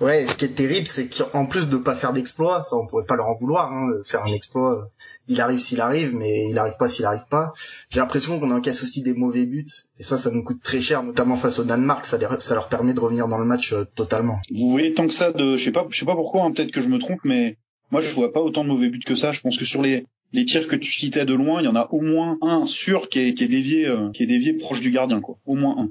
[0.00, 3.04] Ouais, ce qui est terrible, c'est qu'en plus de pas faire d'exploit, ça on pourrait
[3.04, 4.90] pas leur en vouloir, hein, faire un exploit,
[5.28, 7.52] il arrive s'il arrive, mais il arrive pas s'il arrive pas.
[7.88, 9.66] J'ai l'impression qu'on encaisse aussi des mauvais buts,
[9.98, 12.94] et ça, ça nous coûte très cher, notamment face au Danemark, ça, ça leur permet
[12.94, 14.40] de revenir dans le match euh, totalement.
[14.52, 16.72] Vous voyez tant que ça de, je sais pas, je sais pas pourquoi, hein, peut-être
[16.72, 17.58] que je me trompe, mais
[17.92, 19.30] moi je vois pas autant de mauvais buts que ça.
[19.30, 21.76] Je pense que sur les les tirs que tu citais de loin, il y en
[21.76, 24.80] a au moins un sûr qui est, qui est dévié, euh, qui est dévié proche
[24.80, 25.36] du gardien, quoi.
[25.46, 25.88] Au moins un.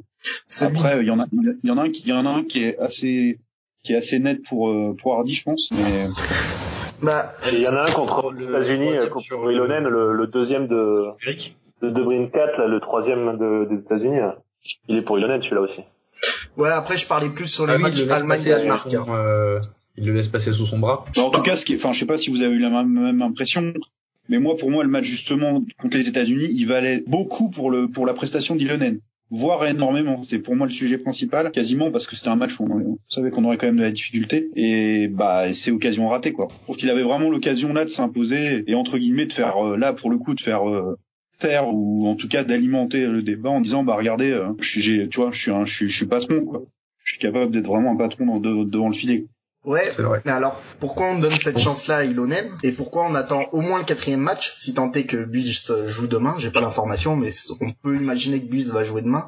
[0.66, 2.30] Après, il y en a, il y en a un qui, il y en a
[2.30, 3.40] un qui est assez,
[3.84, 5.70] qui est assez net pour euh, pour Hardy, je pense.
[5.72, 6.06] Mais...
[7.02, 10.68] Bah, il y en a un contre les États-Unis, euh, contre Ilonen, le, le, deuxième
[10.68, 11.06] de
[11.82, 14.20] de, de Brin 4, là, le troisième de, des États-Unis.
[14.88, 15.82] Il est pour Ilonen, celui-là aussi.
[16.58, 18.94] Ouais, après je parlais plus sur le match Allemagne-Danemark.
[18.94, 19.60] Euh,
[19.98, 21.04] il le laisse passer sous son bras.
[21.18, 22.88] en tout cas, ce qui, enfin, je sais pas si vous avez eu la même,
[22.88, 23.74] même impression,
[24.32, 27.88] mais moi, pour moi, le match justement contre les États-Unis, il valait beaucoup pour le
[27.88, 29.00] pour la prestation d'Ilonen
[29.32, 30.22] voire énormément.
[30.24, 33.32] C'était pour moi le sujet principal, quasiment parce que c'était un match où on, savait
[33.32, 36.50] qu'on aurait quand même de la difficulté et bah c'est occasion ratée quoi.
[36.52, 39.78] Je trouve qu'il avait vraiment l'occasion là de s'imposer et entre guillemets de faire euh,
[39.78, 40.98] là pour le coup de faire euh,
[41.40, 45.10] taire ou en tout cas d'alimenter le débat en disant bah regardez, euh, je suis,
[45.10, 46.64] tu vois, je suis un, je suis, je suis patron quoi.
[47.04, 49.26] Je suis capable d'être vraiment un patron devant le filet.
[49.64, 49.92] Ouais,
[50.26, 53.78] mais alors pourquoi on donne cette chance-là à Ilonen et pourquoi on attend au moins
[53.78, 57.70] le quatrième match si tant est que Buis joue demain J'ai pas l'information, mais on
[57.70, 59.28] peut imaginer que Buis va jouer demain.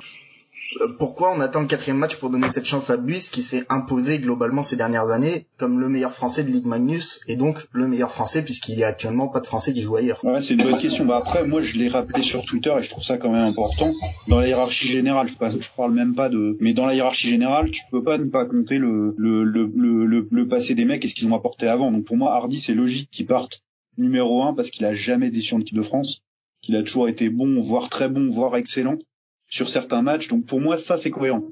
[0.99, 4.19] Pourquoi on attend le quatrième match pour donner cette chance à Buis qui s'est imposé
[4.19, 8.11] globalement ces dernières années comme le meilleur français de Ligue Magnus et donc le meilleur
[8.11, 10.23] français puisqu'il y a actuellement pas de français qui joue ailleurs.
[10.23, 11.05] Ouais, c'est une bonne question.
[11.05, 13.89] Bah après, moi je l'ai rappelé sur Twitter et je trouve ça quand même important.
[14.27, 17.71] Dans la hiérarchie générale, je, je parle même pas de, mais dans la hiérarchie générale,
[17.71, 21.07] tu peux pas ne pas compter le le le le, le, passé des mecs et
[21.07, 21.91] ce qu'ils ont apporté avant.
[21.91, 23.61] Donc pour moi, Hardy c'est logique qu'il parte
[23.97, 26.21] numéro un parce qu'il a jamais déçu en équipe de France,
[26.61, 28.97] qu'il a toujours été bon, voire très bon, voire excellent
[29.53, 30.29] sur certains matchs.
[30.29, 31.43] Donc pour moi, ça c'est cohérent.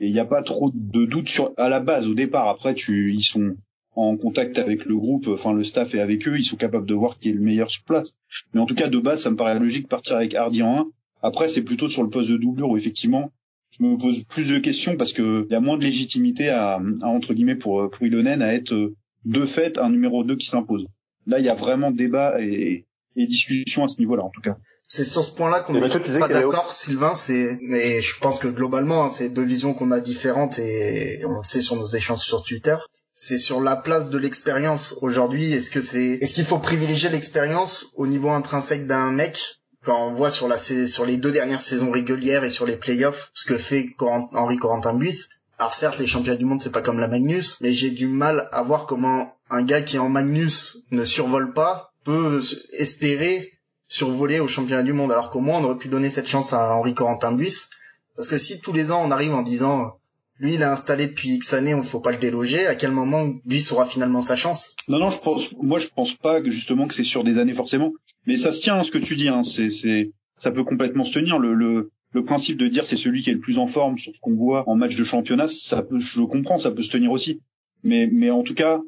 [0.00, 2.48] Et il n'y a pas trop de doute sur à la base au départ.
[2.48, 3.54] Après, tu ils sont
[3.94, 6.94] en contact avec le groupe, enfin le staff est avec eux, ils sont capables de
[6.94, 8.16] voir qui est le meilleur sur place.
[8.52, 10.86] Mais en tout cas, de base, ça me paraît logique partir avec Hardy en 1.
[11.22, 13.30] Après, c'est plutôt sur le poste de doublure où effectivement,
[13.70, 16.80] je me pose plus de questions parce que il y a moins de légitimité à,
[17.02, 18.92] à entre guillemets pour pour Ilonen à être
[19.24, 20.86] de fait un numéro 2 qui s'impose.
[21.28, 24.56] Là, il y a vraiment débat et, et discussion à ce niveau-là, en tout cas.
[24.86, 27.14] C'est sur ce point-là qu'on n'est pas d'accord, Sylvain.
[27.14, 31.38] C'est, mais je pense que globalement, hein, c'est deux visions qu'on a différentes et on
[31.38, 32.76] le sait sur nos échanges sur Twitter.
[33.14, 35.52] C'est sur la place de l'expérience aujourd'hui.
[35.52, 40.14] Est-ce que c'est, est-ce qu'il faut privilégier l'expérience au niveau intrinsèque d'un mec quand on
[40.14, 43.58] voit sur la sur les deux dernières saisons régulières et sur les playoffs ce que
[43.58, 45.28] fait Henri Corentin Buis?
[45.58, 48.48] Alors certes, les championnats du monde, c'est pas comme la Magnus, mais j'ai du mal
[48.50, 52.40] à voir comment un gars qui en Magnus ne survole pas peut
[52.72, 53.53] espérer
[53.94, 56.74] survoler au championnat du monde, alors qu'au moins on aurait pu donner cette chance à
[56.74, 57.70] Henri Corentin Buis.
[58.16, 59.98] Parce que si tous les ans on arrive en disant
[60.40, 63.22] lui il est installé depuis X années, on faut pas le déloger, à quel moment
[63.44, 64.76] Buis aura finalement sa chance?
[64.88, 67.54] Non non, je pense moi je pense pas que justement que c'est sur des années
[67.54, 67.92] forcément,
[68.26, 71.12] mais ça se tient hein, ce que tu dis hein, c'est ça peut complètement se
[71.12, 73.98] tenir le, le le principe de dire c'est celui qui est le plus en forme
[73.98, 76.90] sur ce qu'on voit en match de championnat, ça peut, je comprends, ça peut se
[76.90, 77.40] tenir aussi.
[77.82, 78.80] Mais, mais en tout cas,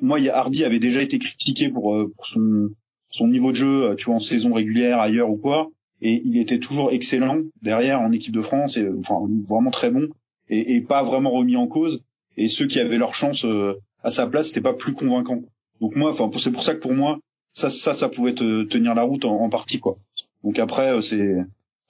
[0.00, 2.70] moi, Hardy avait déjà été critiqué pour, euh, pour son,
[3.14, 5.70] son niveau de jeu, euh, tu vois, en saison régulière, ailleurs ou quoi.
[6.02, 10.08] Et il était toujours excellent derrière en équipe de France, et enfin vraiment très bon,
[10.48, 12.02] et, et pas vraiment remis en cause.
[12.36, 15.42] Et ceux qui avaient leur chance euh, à sa place, c'était pas plus convaincant.
[15.80, 17.18] Donc moi, enfin c'est pour ça que pour moi,
[17.52, 19.96] ça, ça, ça pouvait te, tenir la route en, en partie, quoi.
[20.42, 21.36] Donc après, c'est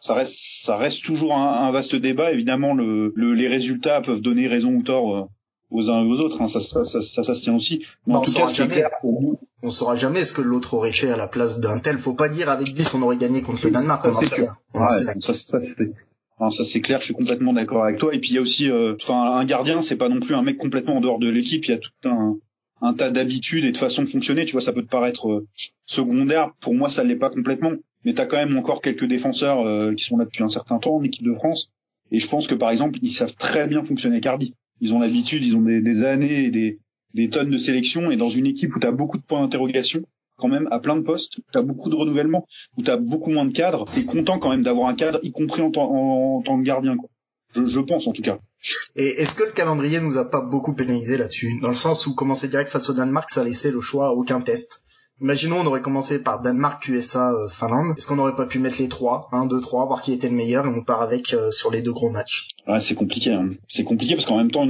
[0.04, 2.30] ça reste, ça reste toujours un, vaste débat.
[2.30, 5.24] Évidemment, le, les résultats peuvent donner raison ou tort euh,
[5.70, 6.42] aux uns et aux autres.
[6.42, 6.46] Hein.
[6.46, 7.82] Ça, ça, ça, ça, ça, se tient aussi.
[8.06, 9.38] Mais en tout cas, c'est clair pour nous.
[9.64, 11.98] On saura jamais ce que l'autre aurait fait à la place d'un tel.
[11.98, 14.02] Faut pas dire avec 10 on aurait gagné contre le Danemark.
[14.02, 14.56] Ça, c'est clair.
[14.74, 15.60] ça, ça,
[16.50, 17.00] ça c'est clair.
[17.00, 18.14] Je suis complètement d'accord avec toi.
[18.14, 20.42] Et puis il y a aussi, euh, enfin, un gardien, c'est pas non plus un
[20.42, 21.64] mec complètement en dehors de l'équipe.
[21.66, 22.36] Il y a tout un
[22.82, 24.44] un tas d'habitudes et de façons de fonctionner.
[24.44, 25.46] Tu vois, ça peut te paraître euh,
[25.86, 26.52] secondaire.
[26.60, 27.72] Pour moi, ça l'est pas complètement
[28.04, 30.78] mais tu as quand même encore quelques défenseurs euh, qui sont là depuis un certain
[30.78, 31.70] temps en équipe de France.
[32.10, 34.54] Et je pense que par exemple, ils savent très bien fonctionner Cardi.
[34.80, 36.78] Ils ont l'habitude, ils ont des, des, années et des,
[37.14, 38.10] des tonnes de sélection.
[38.10, 40.02] Et dans une équipe où tu as beaucoup de points d'interrogation,
[40.36, 42.46] quand même à plein de postes, tu as beaucoup de renouvellement,
[42.76, 45.30] où tu as beaucoup moins de cadres, et content quand même d'avoir un cadre, y
[45.30, 46.96] compris en, en, tant que gardien.
[46.96, 47.08] Quoi.
[47.54, 48.38] Je, je, pense en tout cas.
[48.96, 51.60] Et est-ce que le calendrier nous a pas beaucoup pénalisé là-dessus?
[51.60, 54.40] Dans le sens où commencer direct face au Danemark, ça laissait le choix à aucun
[54.40, 54.82] test.
[55.20, 57.94] Imaginons on aurait commencé par Danemark, USA, euh, Finlande.
[57.96, 60.34] Est-ce qu'on n'aurait pas pu mettre les trois, 1, 2, 3, voir qui était le
[60.34, 62.48] meilleur et on part avec euh, sur les deux gros matchs?
[62.66, 63.32] Ouais, c'est compliqué.
[63.32, 63.50] Hein.
[63.68, 64.66] C'est compliqué parce qu'en même temps,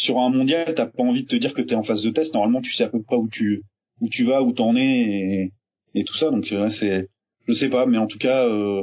[0.00, 2.32] sur un mondial, t'as pas envie de te dire que t'es en phase de test.
[2.32, 3.62] Normalement, tu sais à peu près où tu
[4.00, 5.52] où tu vas, où t'en es et,
[5.94, 6.30] et tout ça.
[6.30, 7.08] Donc c'est
[7.46, 8.82] je sais pas, mais en tout cas, euh,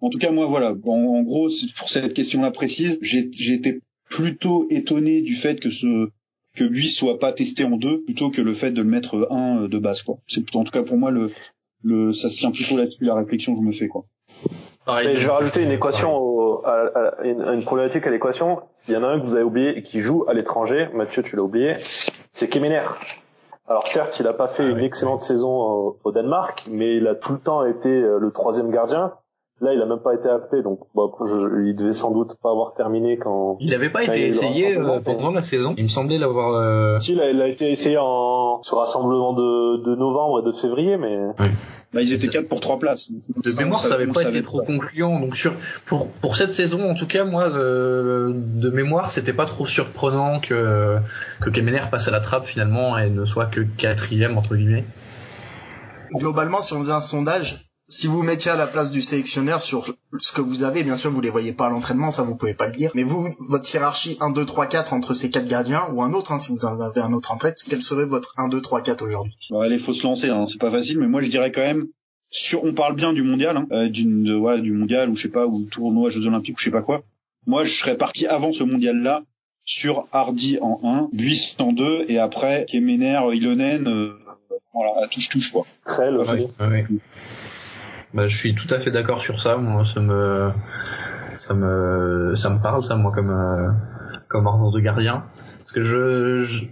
[0.00, 0.70] en tout cas moi voilà.
[0.84, 6.08] En, gros, pour cette question-là précise, été plutôt étonné du fait que ce
[6.54, 9.68] que lui soit pas testé en deux plutôt que le fait de le mettre un
[9.68, 10.18] de base quoi.
[10.28, 11.30] C'est en tout cas pour moi le
[11.82, 14.06] le ça se tient plutôt là-dessus la réflexion que je me fais quoi.
[14.86, 18.60] Et je vais rajouter une équation à, une, problématique à l'équation.
[18.88, 20.88] Il y en a un que vous avez oublié et qui joue à l'étranger.
[20.92, 21.76] Mathieu, tu l'as oublié.
[22.32, 22.82] C'est Kemener.
[23.66, 27.14] Alors certes, il a pas fait ah une excellente saison au, Danemark, mais il a
[27.14, 29.12] tout le temps été euh, le troisième gardien.
[29.60, 31.10] Là, il a même pas été appelé, donc bon,
[31.64, 33.56] il devait sans doute pas avoir terminé quand.
[33.60, 35.74] Il avait pas été essayé euh, pendant la saison.
[35.78, 36.54] Il me semblait l'avoir.
[36.56, 36.98] Euh...
[36.98, 40.52] Si, il a, il a, été essayé en sur rassemblement de, de novembre et de
[40.52, 41.16] février, mais.
[41.38, 41.46] Oui.
[41.94, 43.12] Bah, ils étaient quatre pour trois places.
[43.12, 45.20] De mémoire, ça, avait pas été trop concluant.
[45.20, 45.54] Donc sur
[45.86, 50.40] pour pour cette saison, en tout cas, moi, euh, de mémoire, c'était pas trop surprenant
[50.40, 50.98] que
[51.40, 54.84] que Kemener passe à la trappe finalement et ne soit que quatrième entre guillemets.
[56.12, 59.94] Globalement, si on faisait un sondage, si vous mettiez à la place du sélectionneur sur
[60.18, 62.54] ce que vous avez, bien sûr, vous les voyez pas à l'entraînement, ça vous pouvez
[62.54, 65.84] pas le dire, mais vous, votre hiérarchie 1, 2, 3, 4 entre ces quatre gardiens,
[65.92, 68.34] ou un autre, hein, si vous en avez un autre en tête, quel serait votre
[68.38, 69.36] 1, 2, 3, 4 aujourd'hui?
[69.50, 71.86] Bon, Allez, faut se lancer, hein, c'est pas facile, mais moi je dirais quand même,
[72.30, 75.22] sur, on parle bien du mondial, hein, euh, d'une, de, ouais, du mondial, ou je
[75.22, 77.02] sais pas, ou tournoi Jeux Olympiques, ou je sais pas quoi.
[77.46, 79.22] Moi, je serais parti avant ce mondial-là,
[79.64, 84.18] sur Hardy en 1, Buis en 2, et après Kemener, Ilonen, euh,
[84.72, 85.66] voilà, à touche-touche, quoi.
[85.86, 86.86] Très ouais,
[88.14, 89.56] bah, je suis tout à fait d'accord sur ça.
[89.56, 90.50] Moi, ça me,
[91.36, 93.70] ça me, ça me parle, ça, moi, comme, euh,
[94.28, 95.24] comme ordre de gardien.
[95.58, 96.64] Parce que je,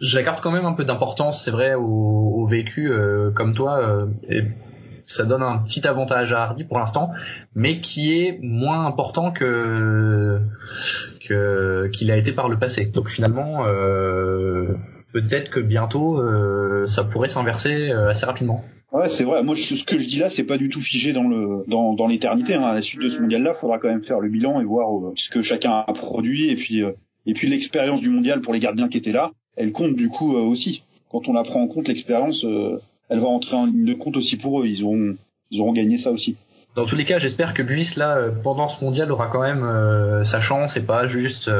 [0.00, 4.06] j'accorde quand même un peu d'importance, c'est vrai, au, au vécu, euh, comme toi, euh,
[4.28, 4.42] et
[5.06, 7.10] ça donne un petit avantage à Hardy pour l'instant,
[7.54, 10.40] mais qui est moins important que,
[11.28, 12.86] que qu'il a été par le passé.
[12.86, 13.64] Donc finalement,
[15.12, 16.20] peut-être que bientôt,
[16.86, 18.64] ça pourrait s'inverser assez rapidement.
[18.92, 19.42] Ouais, c'est vrai.
[19.44, 22.08] Moi, ce que je dis là, c'est pas du tout figé dans le dans, dans
[22.08, 22.54] l'éternité.
[22.54, 22.62] Hein.
[22.62, 24.88] À la suite de ce mondial-là, il faudra quand même faire le bilan et voir
[24.92, 26.50] euh, ce que chacun a produit.
[26.50, 26.92] Et puis euh,
[27.24, 30.36] et puis l'expérience du mondial pour les gardiens qui étaient là, elle compte du coup
[30.36, 30.82] euh, aussi.
[31.08, 32.44] Quand on la prend en compte, l'expérience,
[33.08, 34.66] elle va entrer en ligne de compte aussi pour eux.
[34.66, 35.16] Ils auront
[35.50, 36.36] ils auront gagné ça aussi.
[36.76, 39.64] dans tous les cas, j'espère que Buis là, euh, pendant ce mondial, aura quand même
[39.64, 41.50] euh, sa chance et pas juste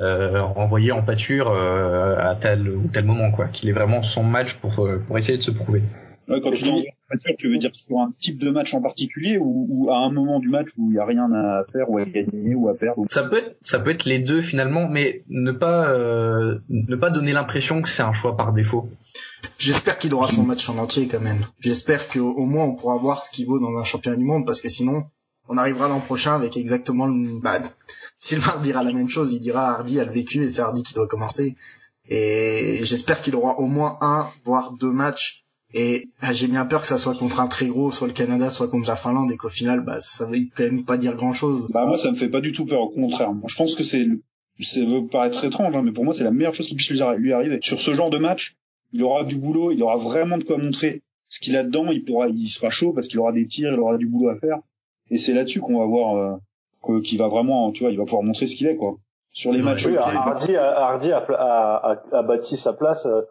[0.00, 3.46] euh, euh, envoyé en pâture euh, à tel ou tel moment, quoi.
[3.48, 5.82] Qu'il ait vraiment son match pour pour essayer de se prouver.
[6.28, 8.80] Ouais, quand tu dis en pâture, tu veux dire sur un type de match en
[8.80, 11.90] particulier ou, ou à un moment du match où il y a rien à faire
[11.90, 13.06] ou à gagner ou à perdre ou...
[13.10, 17.10] Ça peut être, ça peut être les deux finalement, mais ne pas euh, ne pas
[17.10, 18.88] donner l'impression que c'est un choix par défaut.
[19.58, 21.44] J'espère qu'il aura son match en entier quand même.
[21.60, 24.46] J'espère qu'au au moins on pourra voir ce qu'il vaut dans un championnat du monde
[24.46, 25.04] parce que sinon
[25.48, 27.42] on arrivera l'an prochain avec exactement le...
[27.42, 27.58] Bah,
[28.18, 30.94] Sylvain dira la même chose, il dira Hardy a le vécu et c'est Hardy qui
[30.94, 31.56] doit commencer.
[32.08, 35.44] Et j'espère qu'il aura au moins un, voire deux matchs.
[35.76, 38.48] Et bah, j'ai bien peur que ça soit contre un très gros, soit le Canada,
[38.50, 41.32] soit contre la Finlande, et qu'au final, bah, ça veut quand même pas dire grand
[41.32, 41.68] chose.
[41.70, 43.32] Bah moi ça me fait pas du tout peur, au contraire.
[43.32, 44.06] Moi, je pense que c'est,
[44.60, 47.32] ça veut paraître étrange, hein, mais pour moi c'est la meilleure chose qui puisse lui
[47.32, 47.58] arriver.
[47.62, 48.54] Sur ce genre de match,
[48.92, 51.90] il aura du boulot, il aura vraiment de quoi montrer ce qu'il a dedans.
[51.90, 54.36] Il pourra, il sera chaud parce qu'il aura des tirs, il aura du boulot à
[54.36, 54.58] faire.
[55.10, 56.36] Et c'est là-dessus qu'on va voir euh,
[56.86, 58.96] que- qu'il va vraiment, tu vois, il va pouvoir montrer ce qu'il est quoi.
[59.32, 59.86] Sur les Ouais, matchs.
[59.86, 63.22] Oui, Hardy, a, Hardy a, a, a- a bâti sa place euh,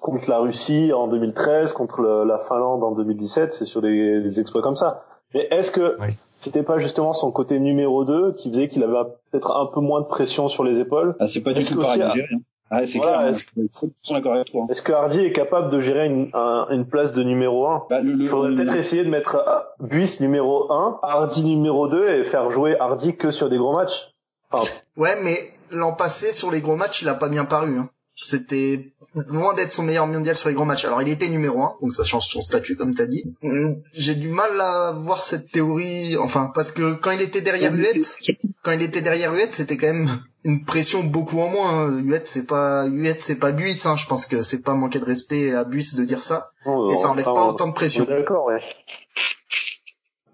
[0.00, 4.40] contre la Russie en 2013, contre le- la Finlande en 2017, c'est sur des, des
[4.40, 5.04] exploits comme ça.
[5.34, 6.08] Mais est-ce que Oui.
[6.40, 10.00] c'était pas justement son côté numéro 2 qui faisait qu'il avait peut-être un peu moins
[10.00, 11.14] de pression sur les épaules?
[11.20, 12.02] Ah, c'est pas du tout pareil
[12.74, 13.26] Ah, c'est Voilà, clair.
[13.26, 14.62] hein, est-ce- je suis 100% d'accord avec toi.
[14.62, 14.66] hein.
[14.70, 18.00] Est-ce que Hardy est capable de gérer une, un- une place de numéro 1 Bah,
[18.00, 21.86] le, le- Il faudrait le- peut-être essayer de mettre euh, Buis numéro 1, Hardy numéro
[21.88, 24.10] 2 et faire jouer Hardy que sur des gros matchs.
[24.50, 24.64] Enfin,
[24.96, 25.36] Ouais, mais
[25.70, 27.78] l'an passé, sur les gros matchs, il a pas bien paru.
[27.78, 27.88] Hein.
[28.24, 30.84] C'était loin d'être son meilleur mondial sur les gros matchs.
[30.84, 33.24] Alors, il était numéro un, donc ça change son statut, comme t'as dit.
[33.42, 37.74] Hum, J'ai du mal à voir cette théorie, enfin, parce que quand il était derrière
[37.74, 38.16] Huette,
[38.62, 40.08] quand il était derrière Huette, c'était quand même
[40.44, 41.86] une pression beaucoup en moins.
[41.88, 41.98] hein.
[42.00, 43.82] Huette, c'est pas Huette, c'est pas Buis.
[43.86, 43.96] Hein.
[43.96, 46.50] Je pense que c'est pas manquer de respect à Buis de dire ça.
[46.64, 48.04] bon, Et ça enlève enfin, pas autant de on pression.
[48.04, 48.60] D'accord, ouais.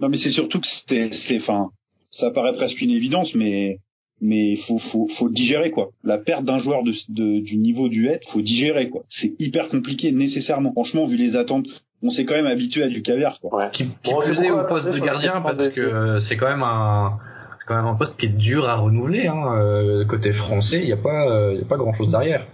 [0.01, 1.71] Non, mais c'est surtout que c'est, c'est, enfin,
[2.11, 3.81] ça paraît presque une évidence, mais,
[4.21, 5.91] mais faut, faut, faut digérer, quoi.
[6.05, 9.05] La perte d'un joueur de, de- du niveau du head, faut digérer, quoi.
[9.09, 10.73] C'est hyper compliqué, nécessairement.
[10.73, 11.67] Franchement, vu les attentes,
[12.03, 13.57] on s'est quand même habitué à du caviar, quoi.
[13.57, 13.69] ouais.
[13.73, 17.19] Qui, qui Bon, beaucoup au poste de gardien parce que euh, c'est quand même un
[17.61, 19.27] c'est quand même un poste qui est dur à renouveler.
[19.27, 19.57] Hein.
[19.57, 22.47] euh, Côté français, il n'y a pas euh, il y a pas grand chose derrière.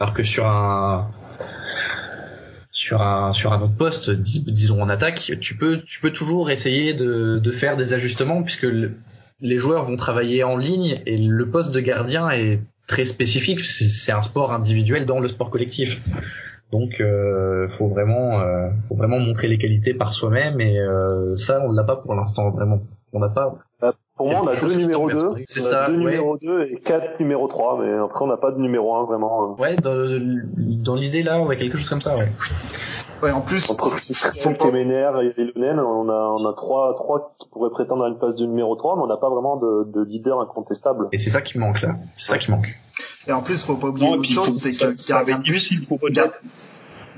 [0.00, 1.10] Alors que sur un
[2.70, 6.50] sur un sur un autre poste, dis- disons en attaque, tu peux tu peux toujours
[6.50, 8.96] essayer de de faire des ajustements puisque le-
[9.40, 13.64] les joueurs vont travailler en ligne et le poste de gardien est très spécifique.
[13.64, 16.00] C'est un sport individuel dans le sport collectif.
[16.72, 21.60] Donc, euh, faut vraiment, euh, faut vraiment montrer les qualités par soi-même et euh, ça,
[21.64, 22.80] on l'a pas pour l'instant vraiment.
[23.12, 23.58] On n'a pas.
[24.16, 25.34] Pour moi, on a deux numéros tombe 2.
[25.34, 25.44] bien.
[25.46, 25.98] C'est on a ça, deux ouais.
[25.98, 29.52] numéros 2 et quatre numéros 3, mais après, on n'a pas de numéro 1 vraiment.
[29.58, 29.92] euh, Ouais, dans,
[30.84, 32.24] dans l'idée là, ouais, quelque chose comme ça, ouais.
[33.22, 33.90] Ouais, en plus, Entre
[34.58, 38.18] pas- Kemener et Ilonen, on a, on a trois, trois qui pourraient prétendre à une
[38.18, 41.08] place de numéro 3, mais on n'a pas vraiment de, de leader incontestable.
[41.12, 41.94] Et c'est ça qui manque là.
[42.14, 42.74] C'est ça qui manque.
[43.26, 45.36] et en plus, faut pas oublier Non, autre chose, c'est ça- que ça va gardien
[45.36, 45.88] être de but,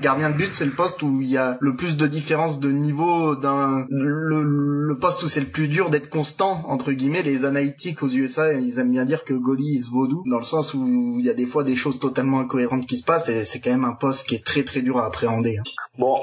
[0.01, 2.69] Gardien de but, c'est le poste où il y a le plus de différence de
[2.69, 7.21] niveau d'un le, le poste où c'est le plus dur d'être constant entre guillemets.
[7.21, 10.73] Les analytiques aux USA, ils aiment bien dire que goalie is vaudou dans le sens
[10.73, 13.59] où il y a des fois des choses totalement incohérentes qui se passent et c'est
[13.59, 15.57] quand même un poste qui est très très dur à appréhender.
[15.59, 15.63] hein.
[15.97, 16.15] Bon,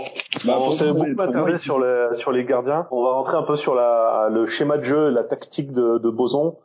[0.47, 2.87] Bah, on pour s'est beaucoup attardé sur, les, sur les gardiens.
[2.91, 5.99] On va rentrer un peu sur la, le schéma de jeu et la tactique de,
[5.99, 6.57] de Boson.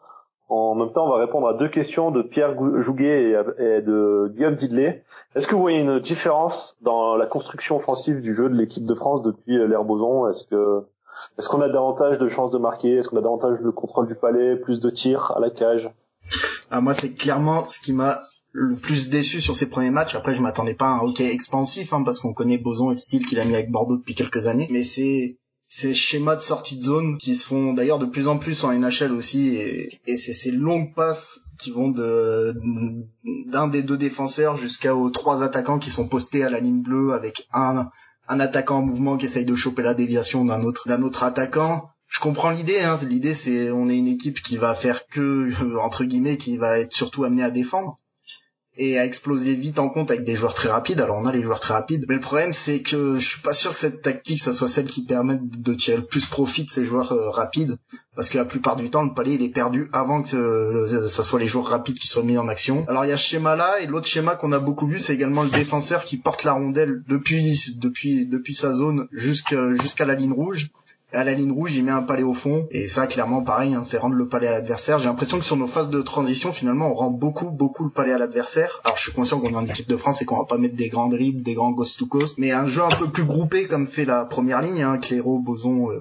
[0.52, 4.56] En même temps, on va répondre à deux questions de Pierre Jouguet et, de Guillaume
[4.56, 5.02] Didelet.
[5.34, 8.94] Est-ce que vous voyez une différence dans la construction offensive du jeu de l'équipe de
[8.94, 10.28] France depuis euh, l'ère Boson?
[10.28, 10.84] Est-ce que
[11.38, 12.96] est-ce qu'on a davantage de chances de marquer?
[12.96, 15.90] Est-ce qu'on a davantage de contrôle du palais, plus de tirs à la cage?
[16.70, 18.18] Ah, moi, c'est clairement ce qui m'a
[18.52, 20.16] le plus déçu sur ses premiers matchs.
[20.16, 22.98] Après, je m'attendais pas à un hockey expansif, hein, parce qu'on connaît Boson et le
[22.98, 24.68] style qu'il a mis avec Bordeaux depuis quelques années.
[24.70, 25.38] Mais c'est
[25.73, 28.73] ces schémas de sortie de zone qui se font d'ailleurs de plus en plus en
[28.73, 32.53] NHL aussi, et, et c'est ces longues passes qui vont de
[33.47, 37.47] d'un des deux défenseurs jusqu'aux trois attaquants qui sont postés à la ligne bleue avec
[37.53, 37.89] un
[38.27, 41.89] un attaquant en mouvement qui essaye de choper la déviation d'un autre d'un autre attaquant
[42.10, 42.81] je comprends l'idée.
[42.81, 42.97] Hein.
[43.07, 46.93] L'idée, c'est on est une équipe qui va faire que entre guillemets, qui va être
[46.93, 47.95] surtout amenée à défendre
[48.77, 51.01] et à exploser vite en compte avec des joueurs très rapides.
[51.01, 53.53] Alors on a les joueurs très rapides, mais le problème c'est que je suis pas
[53.53, 56.69] sûr que cette tactique, ça soit celle qui permette de tirer le plus profit de
[56.69, 57.78] ces joueurs euh, rapides,
[58.15, 61.24] parce que la plupart du temps, le palais il est perdu avant que euh, ça
[61.24, 62.86] soit les joueurs rapides qui soient mis en action.
[62.88, 65.43] Alors il y a ce schéma-là et l'autre schéma qu'on a beaucoup vu, c'est également
[65.43, 70.34] le défenseur qui porte la rondelle depuis depuis depuis sa zone jusqu'à jusqu'à la ligne
[70.34, 70.69] rouge
[71.14, 72.68] à la ligne rouge, il met un palais au fond.
[72.72, 74.99] Et ça, clairement, pareil, hein, c'est rendre le palais à l'adversaire.
[74.99, 78.14] J'ai l'impression que sur nos phases de transition, finalement, on rend beaucoup, beaucoup le palais
[78.14, 78.82] à l'adversaire.
[78.84, 80.76] Alors, je suis conscient qu'on est en équipe de France et qu'on va pas mettre
[80.76, 83.66] des grands dribbles, des grands ghost to coast, mais un jeu un peu plus groupé
[83.66, 84.99] comme fait la première ligne, hein,
[85.39, 85.99] Boson, euh,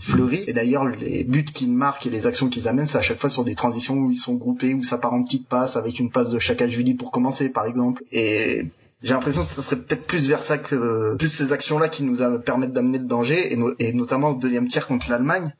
[0.00, 0.44] Fleury.
[0.46, 3.30] Et d'ailleurs, les buts qu'ils marquent et les actions qu'ils amènent, c'est à chaque fois
[3.30, 6.10] sur des transitions où ils sont groupés, où ça part en petites passes avec une
[6.10, 8.04] passe de Chaka Julie pour commencer, par exemple.
[8.12, 8.66] Et
[9.02, 12.16] j'ai l'impression que ça serait peut-être plus vers ça que plus ces actions-là qui nous
[12.40, 15.52] permettent d'amener le danger et, notamment le deuxième tiers contre l'Allemagne.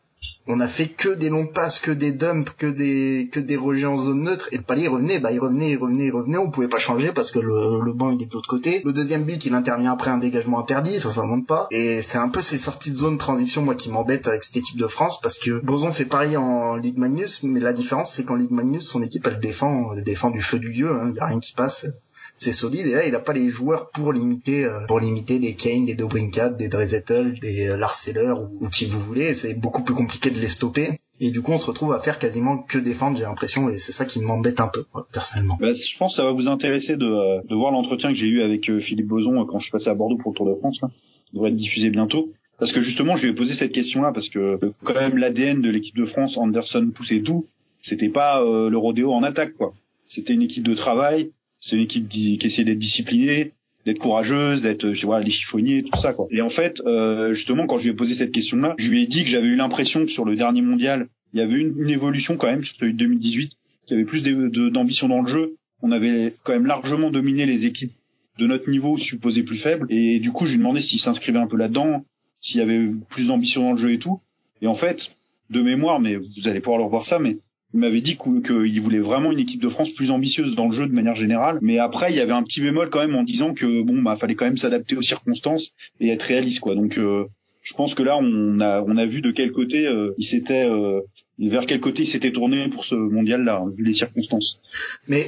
[0.48, 3.86] On a fait que des longs passes, que des dumps, que des que des rejets
[3.86, 6.38] en zone neutre et le palier revenait, bah il revenait, il revenait, il revenait.
[6.38, 8.80] On pouvait pas changer parce que le, banc il est de l'autre côté.
[8.84, 11.66] Le deuxième but il intervient après un dégagement interdit, ça monte pas.
[11.72, 14.78] Et c'est un peu ces sorties de zone transition moi qui m'embête avec cette équipe
[14.78, 18.36] de France parce que Boson fait pareil en Ligue Magnus, mais la différence c'est qu'en
[18.36, 21.26] Ligue Magnus son équipe elle défend, elle défend du feu du dieu, hein, y a
[21.26, 21.88] rien qui passe
[22.36, 25.54] c'est solide et là il a pas les joueurs pour limiter euh, pour limiter des
[25.54, 29.94] Kane, des Dobrinkat, des Drezettel, des euh, Larceller ou, qui vous voulez, c'est beaucoup plus
[29.94, 33.16] compliqué de les stopper et du coup on se retrouve à faire quasiment que défendre,
[33.16, 35.56] j'ai l'impression et c'est ça qui m'embête un peu personnellement.
[35.60, 38.28] Bah, je pense que ça va vous intéresser de, euh, de voir l'entretien que j'ai
[38.28, 40.78] eu avec Philippe Boson quand je suis passé à Bordeaux pour le Tour de France
[40.82, 40.90] là.
[41.32, 42.32] Il devrait être diffusé bientôt.
[42.58, 45.68] Parce que justement, je lui ai posé cette question-là parce que quand même l'ADN de
[45.68, 47.46] l'équipe de France, Anderson, poussait tout,
[47.82, 49.74] c'était pas le rodéo en attaque quoi.
[50.06, 53.52] C'était une équipe de travail, c'est une équipe qui, qui essaie d'être disciplinée,
[53.84, 56.26] d'être courageuse, d'être, je vois, les chiffonniers, tout ça, quoi.
[56.30, 59.06] Et en fait, euh, justement, quand je lui ai posé cette question-là, je lui ai
[59.06, 61.90] dit que j'avais eu l'impression que sur le dernier mondial, il y avait une, une
[61.90, 63.52] évolution quand même sur celui de 2018,
[63.86, 65.56] qu'il y avait plus d'ambition dans le jeu.
[65.82, 67.92] On avait quand même largement dominé les équipes
[68.38, 69.86] de notre niveau supposé plus faible.
[69.88, 72.04] Et du coup, je lui ai demandé s'il s'inscrivait un peu là-dedans,
[72.40, 74.20] s'il y avait plus d'ambition dans le jeu et tout.
[74.62, 75.12] Et en fait,
[75.50, 77.38] de mémoire, mais vous allez pouvoir le revoir ça, mais
[77.74, 80.86] il m'avait dit qu'il voulait vraiment une équipe de France plus ambitieuse dans le jeu
[80.86, 81.58] de manière générale.
[81.62, 84.16] Mais après, il y avait un petit bémol quand même en disant que bon, bah,
[84.16, 86.74] fallait quand même s'adapter aux circonstances et être réaliste, quoi.
[86.74, 87.26] Donc, euh,
[87.62, 90.70] je pense que là, on a, on a vu de quel côté euh, il s'était,
[90.70, 91.00] euh,
[91.38, 94.60] vers quel côté il s'était tourné pour ce mondial-là, vu les circonstances.
[95.08, 95.26] Mais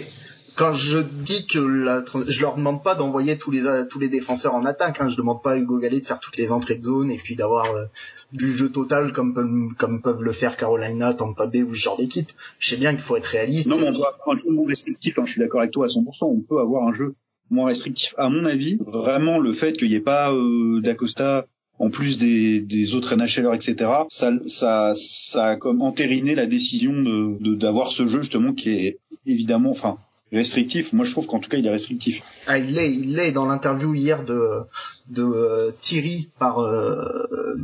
[0.59, 4.57] quand je dis que la, je leur demande pas d'envoyer tous les tous les défenseurs
[4.57, 5.01] en attaque.
[5.01, 5.09] Hein.
[5.09, 7.37] Je demande pas à Hugo Gallet de faire toutes les entrées de zone et puis
[7.37, 7.85] d'avoir euh,
[8.33, 11.97] du jeu total comme peuvent, comme peuvent le faire Carolina, Tampa Bay ou ce genre
[11.97, 12.33] d'équipe.
[12.59, 13.69] Je sais bien qu'il faut être réaliste.
[13.69, 15.17] Non, mais on doit avoir un jeu moins restrictif.
[15.19, 15.23] Hein.
[15.27, 16.03] Je suis d'accord avec toi à 100%.
[16.23, 17.15] On peut avoir un jeu
[17.51, 18.17] moins restrictif.
[18.19, 21.47] À mon avis, vraiment le fait qu'il n'y ait pas euh, d'Acosta
[21.79, 26.91] en plus des, des autres NHLers, etc., ça, ça, ça a comme entériné la décision
[26.93, 29.99] de d'avoir ce jeu justement qui est évidemment, enfin,
[30.33, 30.93] restrictif.
[30.93, 32.22] Moi, je trouve qu'en tout cas, il est restrictif.
[32.47, 34.61] Ah, il l'est, il l'est dans l'interview hier de
[35.09, 37.57] de euh, Thierry par euh,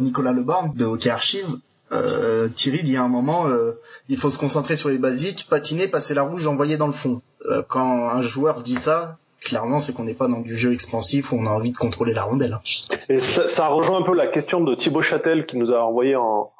[0.00, 1.46] Nicolas Leborn de Hockey Archive.
[1.92, 3.72] Euh, Thierry dit à un moment, euh,
[4.08, 7.20] il faut se concentrer sur les basiques, patiner, passer la rouge, envoyer dans le fond.
[7.46, 11.32] Euh, quand un joueur dit ça, clairement, c'est qu'on n'est pas dans du jeu expansif
[11.32, 12.58] où on a envie de contrôler la rondelle.
[13.08, 16.16] Et ça, ça rejoint un peu la question de Thibaut Châtel qui nous a envoyé
[16.16, 16.50] en,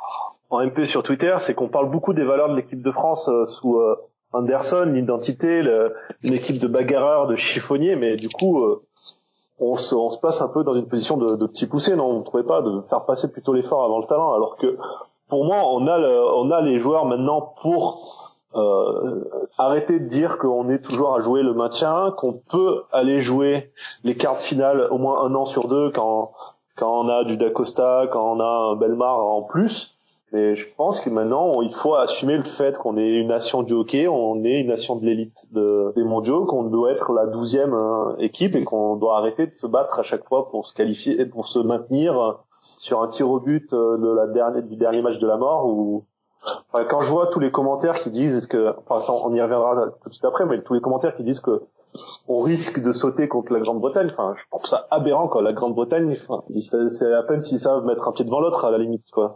[0.50, 3.80] en MP sur Twitter, c'est qu'on parle beaucoup des valeurs de l'équipe de France sous
[4.32, 5.62] Anderson, l'identité,
[6.22, 8.82] une équipe de bagarreurs, de chiffonniers, mais du coup, euh,
[9.58, 12.12] on, se, on se place un peu dans une position de, de petit poussé, non?
[12.12, 14.76] Vous ne trouvez pas de faire passer plutôt l'effort avant le talent, alors que
[15.28, 19.24] pour moi, on a, le, on a les joueurs maintenant pour euh,
[19.58, 23.70] arrêter de dire qu'on est toujours à jouer le maintien, qu'on peut aller jouer
[24.04, 26.32] les cartes finales au moins un an sur deux quand
[26.76, 29.94] quand on a du Dacosta, quand on a un Belmar en plus
[30.32, 33.74] mais je pense que maintenant, il faut assumer le fait qu'on est une nation du
[33.74, 37.74] hockey, on est une nation de l'élite de, des mondiaux, qu'on doit être la douzième
[37.74, 41.20] euh, équipe et qu'on doit arrêter de se battre à chaque fois pour se qualifier,
[41.20, 45.02] et pour se maintenir sur un tir au but euh, de la dernière, du dernier
[45.02, 45.66] match de la mort.
[45.66, 46.04] Ou
[46.72, 50.14] quand je vois tous les commentaires qui disent que, enfin, on y reviendra tout de
[50.14, 51.60] suite après, mais tous les commentaires qui disent que
[52.26, 54.08] on risque de sauter contre la Grande-Bretagne.
[54.10, 55.42] Enfin, je trouve ça aberrant, quoi.
[55.42, 56.42] La Grande-Bretagne, enfin,
[56.88, 59.34] c'est à peine s'ils savent mettre un pied devant l'autre, à la limite, quoi.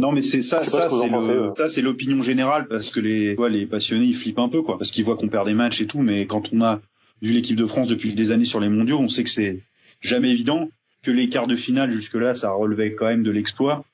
[0.00, 3.50] Non, mais c'est ça, ça, c'est le, ça, c'est l'opinion générale parce que les, ouais,
[3.50, 5.86] les passionnés, ils flippent un peu, quoi, parce qu'ils voient qu'on perd des matchs et
[5.86, 6.80] tout, mais quand on a
[7.20, 9.62] vu l'équipe de France depuis des années sur les mondiaux, on sait que c'est
[10.00, 10.70] jamais évident,
[11.02, 13.84] que les quarts de finale jusque-là, ça relevait quand même de l'exploit,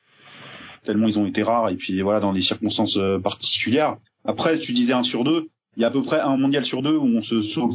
[0.84, 3.96] tellement ils ont été rares, et puis voilà, dans des circonstances euh, particulières.
[4.24, 6.82] Après, tu disais un sur deux, il y a à peu près un mondial sur
[6.82, 7.74] deux où on se sauve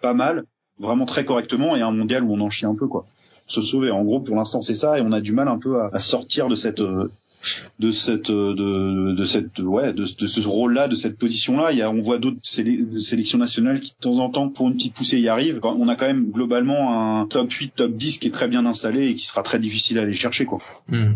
[0.00, 0.44] pas mal,
[0.78, 3.04] vraiment très correctement, et un mondial où on en chie un peu, quoi
[3.46, 3.90] se sauver.
[3.90, 6.48] En gros, pour l'instant, c'est ça, et on a du mal un peu à, sortir
[6.48, 7.10] de cette euh,
[7.78, 11.72] de cette de, de cette ouais de, de ce rôle-là, de cette position-là.
[11.72, 14.74] Il y a, on voit d'autres sélections nationales qui de temps en temps pour une
[14.74, 15.60] petite poussée y arrivent.
[15.64, 19.08] On a quand même globalement un top 8, top 10 qui est très bien installé
[19.08, 20.58] et qui sera très difficile à aller chercher quoi.
[20.88, 21.14] Hmm.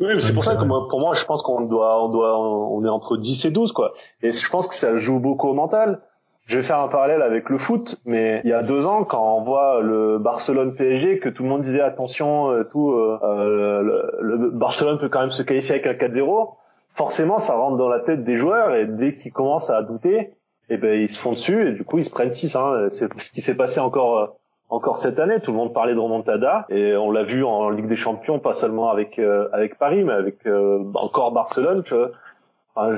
[0.00, 2.38] Oui, mais c'est pour ça que moi, pour moi, je pense qu'on doit on doit
[2.38, 3.92] on est entre 10 et 12 quoi.
[4.22, 6.00] Et je pense que ça joue beaucoup au mental
[6.48, 9.36] je vais faire un parallèle avec le foot, mais il y a deux ans, quand
[9.36, 13.82] on voit le Barcelone PSG, que tout le monde disait attention, euh, tout, euh, euh,
[13.82, 16.54] le, le, Barcelone peut quand même se qualifier avec un 4-0.
[16.94, 20.32] Forcément, ça rentre dans la tête des joueurs et dès qu'ils commencent à douter,
[20.70, 22.88] eh ben ils se font dessus et du coup ils se prennent 6 hein.
[22.90, 24.36] C'est ce qui s'est passé encore
[24.70, 25.40] encore cette année.
[25.40, 28.52] Tout le monde parlait de remontada et on l'a vu en Ligue des Champions, pas
[28.52, 29.20] seulement avec
[29.52, 30.38] avec Paris, mais avec
[30.94, 31.84] encore Barcelone.
[32.74, 32.96] Vois.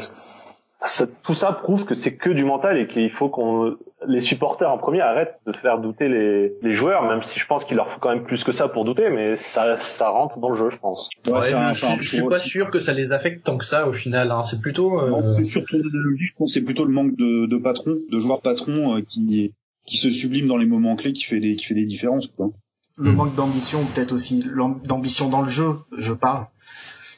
[0.82, 3.76] Enfin, tout ça prouve que c'est que du mental et qu'il faut qu'on
[4.06, 7.64] les supporters en premier arrêtent de faire douter les, les joueurs, même si je pense
[7.64, 10.48] qu'il leur faut quand même plus que ça pour douter, mais ça, ça rentre dans
[10.48, 11.10] le jeu, je pense.
[11.26, 14.30] Ouais, je, je, suis pas sûr que ça les affecte tant que ça au final.
[14.30, 14.42] Hein.
[14.42, 14.98] C'est plutôt.
[15.00, 15.22] Euh...
[15.24, 18.96] C'est surtout l'analogie, je pense, c'est plutôt le manque de, de patrons, de joueurs patrons
[18.96, 19.52] euh, qui
[19.86, 22.28] qui se sublime dans les moments clés, qui fait des qui fait des différences.
[22.28, 22.50] Quoi.
[22.96, 24.44] Le manque d'ambition, peut-être aussi
[24.86, 26.46] d'ambition dans le jeu, je parle.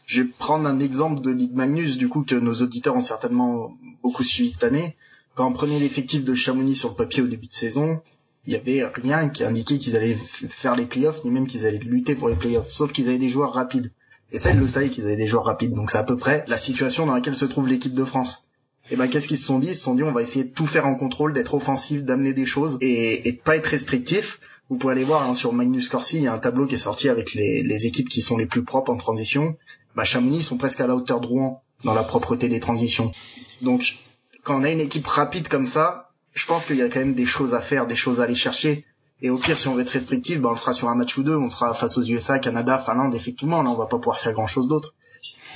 [0.06, 3.76] Je vais prendre un exemple de Ligue Magnus, du coup, que nos auditeurs ont certainement
[4.02, 4.96] beaucoup suivi cette année.
[5.34, 8.00] Quand on prenait l'effectif de Chamonix sur le papier au début de saison,
[8.46, 11.78] il y avait rien qui indiquait qu'ils allaient faire les playoffs, ni même qu'ils allaient
[11.78, 13.92] lutter pour les playoffs, sauf qu'ils avaient des joueurs rapides.
[14.32, 15.72] Et ça, ils le savaient qu'ils avaient des joueurs rapides.
[15.72, 18.48] Donc c'est à peu près la situation dans laquelle se trouve l'équipe de France.
[18.90, 19.68] Et ben qu'est-ce qu'ils se sont dit?
[19.68, 22.32] Ils se sont dit on va essayer de tout faire en contrôle, d'être offensif, d'amener
[22.32, 24.40] des choses et, pas être restrictif.
[24.70, 26.78] Vous pouvez aller voir hein, sur Magnus Corsi, il y a un tableau qui est
[26.78, 29.56] sorti avec les, équipes qui sont les plus propres en transition
[29.94, 33.12] bah, Chamonix sont presque à la hauteur de Rouen dans la propreté des transitions.
[33.60, 33.96] Donc,
[34.42, 37.14] quand on a une équipe rapide comme ça, je pense qu'il y a quand même
[37.14, 38.86] des choses à faire, des choses à aller chercher.
[39.20, 41.22] Et au pire, si on veut être restrictif, bah, on sera sur un match ou
[41.22, 44.32] deux, on sera face aux USA, Canada, Finlande, effectivement, là, on va pas pouvoir faire
[44.32, 44.94] grand chose d'autre.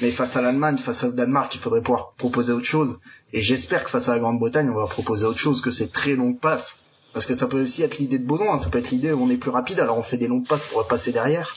[0.03, 3.01] Mais face à l'Allemagne, face au Danemark, il faudrait pouvoir proposer autre chose.
[3.33, 6.15] Et j'espère que face à la Grande-Bretagne, on va proposer autre chose que ces très
[6.15, 6.83] longues passes.
[7.17, 8.59] Parce que ça peut aussi être l'idée de Boson, hein.
[8.59, 10.67] ça peut être l'idée où on est plus rapide, alors on fait des longues passes
[10.67, 11.55] pour passer derrière.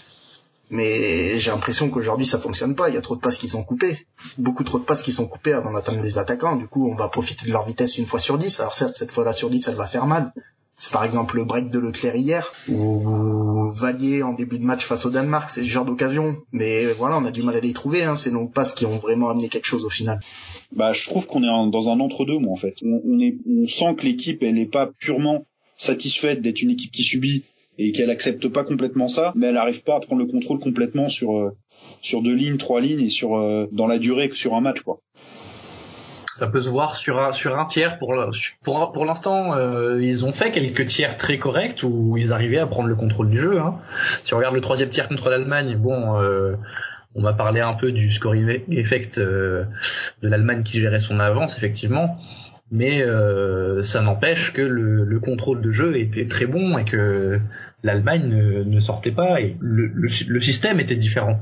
[0.70, 2.88] Mais j'ai l'impression qu'aujourd'hui ça fonctionne pas.
[2.88, 4.07] Il y a trop de passes qui sont coupées,
[4.38, 6.55] beaucoup trop de passes qui sont coupées avant d'atteindre les attaquants.
[6.55, 8.62] Du coup, on va profiter de leur vitesse une fois sur dix.
[8.62, 10.32] Alors certes, cette fois-là sur dix, elle va faire mal.
[10.78, 15.05] C'est par exemple le break de Leclerc hier ou Valier en début de match face
[15.05, 15.49] au Danemark.
[15.49, 16.38] C'est ce genre d'occasion.
[16.53, 18.05] Mais voilà, on a du mal à les trouver.
[18.05, 20.22] Hein, ces longues passes qui ont vraiment amené quelque chose au final.
[20.72, 22.76] Bah, je trouve qu'on est dans un entre-deux, moi en fait.
[22.84, 25.45] On, est, on sent que l'équipe, elle n'est pas purement
[25.78, 27.43] satisfaite d'être une équipe qui subit
[27.80, 31.09] et qu'elle accepte pas complètement ça, mais elle n'arrive pas à prendre le contrôle complètement
[31.09, 31.55] sur euh,
[32.01, 34.82] sur deux lignes, trois lignes et sur euh, dans la durée que sur un match
[34.82, 34.99] quoi.
[36.36, 38.13] Ça peut se voir sur un sur un tiers pour
[38.63, 42.67] pour pour l'instant euh, ils ont fait quelques tiers très corrects où ils arrivaient à
[42.67, 43.59] prendre le contrôle du jeu.
[43.59, 43.78] Hein.
[44.24, 46.20] Si on regarde le troisième tiers contre l'Allemagne, bon.
[47.16, 49.66] On m'a parlé un peu du scoring effect de
[50.22, 52.20] l'Allemagne qui gérait son avance effectivement,
[52.72, 53.03] mais
[53.82, 57.39] ça n'empêche que le, le, contrôle de jeu était très bon et que
[57.84, 61.39] l'Allemagne ne, ne, sortait pas et le, le, système était différent.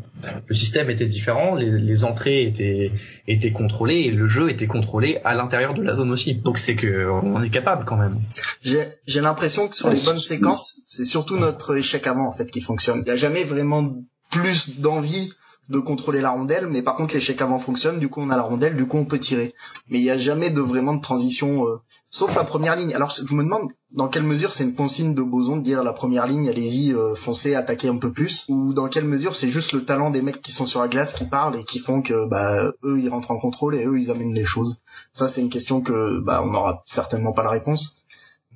[0.47, 2.91] Le système était différent, les, les, entrées étaient
[3.27, 6.35] étaient contrôlées et le jeu était contrôlé à l'intérieur de la zone aussi.
[6.35, 8.19] Donc c'est que on est capable quand même.
[8.61, 12.61] J'ai l'impression que sur les bonnes séquences, c'est surtout notre échec avant en fait qui
[12.61, 12.99] fonctionne.
[12.99, 13.95] Il n'y a jamais vraiment
[14.29, 15.31] plus d'envie
[15.69, 18.43] de contrôler la rondelle, mais par contre l'échec avant fonctionne, du coup on a la
[18.43, 19.53] rondelle, du coup on peut tirer.
[19.89, 21.77] Mais il n'y a jamais de vraiment de transition euh,
[22.09, 22.95] Sauf la première ligne.
[22.95, 25.91] Alors je me demande dans quelle mesure c'est une consigne de Boson de dire la
[25.91, 29.73] première ligne, allez-y, euh, foncez, attaquez un peu plus, ou dans quelle mesure c'est juste
[29.73, 32.25] le talent des mecs qui sont sur la glace qui parlent et qui font que
[32.25, 34.77] bah eux ils rentrent en contrôle et eux ils amènent les choses.
[35.11, 38.03] Ça c'est une question que bah on n'aura certainement pas la réponse.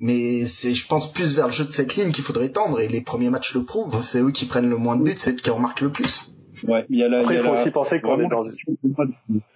[0.00, 2.88] Mais c'est, je pense, plus vers le jeu de cette ligne qu'il faudrait tendre, et
[2.88, 4.02] les premiers matchs le prouvent.
[4.02, 6.34] C'est eux qui prennent le moins de buts, c'est eux qui en marquent le plus.
[6.68, 8.44] Ouais, il y a la, Après, il, faut aussi penser qu'on est dans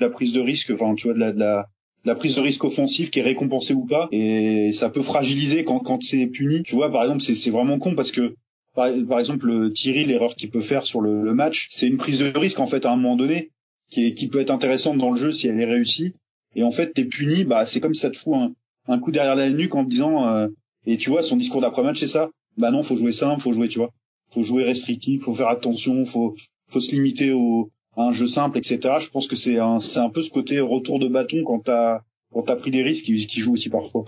[0.01, 1.69] la prise de risque, enfin, tu vois, de la, de la,
[2.07, 5.81] la prise de risque offensif qui est récompensée ou pas et ça peut fragiliser quand
[5.81, 6.63] quand c'est puni.
[6.63, 8.37] Tu vois par exemple c'est c'est vraiment con parce que
[8.75, 12.39] par, par exemple Thierry l'erreur qu'il peut faire sur le, match c'est une prise de
[12.39, 13.51] risque en fait à un moment donné
[13.91, 16.15] qui est qui peut être intéressante dans le jeu si elle est réussie.
[16.55, 18.53] Et en fait t'es puni bah c'est comme si ça te fout un,
[18.87, 20.47] un coup derrière la nuque en te disant euh,
[20.87, 22.31] et tu vois son discours d'après match c'est ça.
[22.57, 23.91] Bah non faut jouer simple faut jouer tu vois.
[24.31, 26.35] Faut jouer restrictif faut faire attention faut
[26.77, 28.79] faut se limiter au un jeu simple, etc.
[28.99, 32.03] Je pense que c'est un, un peu ce côté retour de bâton quand t'as
[32.33, 34.05] quand t'as pris des risques qui, qui joue aussi parfois.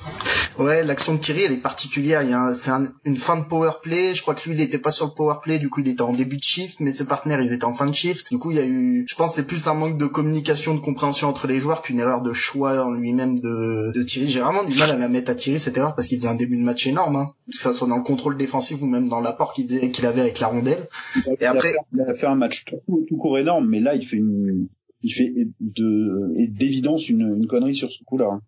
[0.58, 2.22] Ouais, l'action de Thierry, elle est particulière.
[2.22, 2.72] Il y a c'est
[3.04, 4.14] une fin de power play.
[4.14, 5.58] Je crois que lui, il était pas sur le power play.
[5.58, 7.86] Du coup, il était en début de shift, mais ses partenaires, ils étaient en fin
[7.86, 8.30] de shift.
[8.30, 10.80] Du coup, il y a eu, je pense, c'est plus un manque de communication, de
[10.80, 14.28] compréhension entre les joueurs qu'une erreur de choix en lui-même de, de Thierry.
[14.28, 16.34] J'ai vraiment du mal à la mettre à Thierry cette erreur parce qu'il faisait un
[16.34, 17.26] début de match énorme, hein.
[17.50, 20.22] que ça soit dans le contrôle défensif ou même dans l'apport qu'il faisait, qu'il avait
[20.22, 20.88] avec la rondelle.
[21.40, 24.16] Et après, il a fait un match tout, tout court énorme, mais là, il fait
[24.16, 24.68] une,
[25.02, 28.30] il fait de d'évidence une, une connerie sur ce coup-là.
[28.32, 28.40] Hein.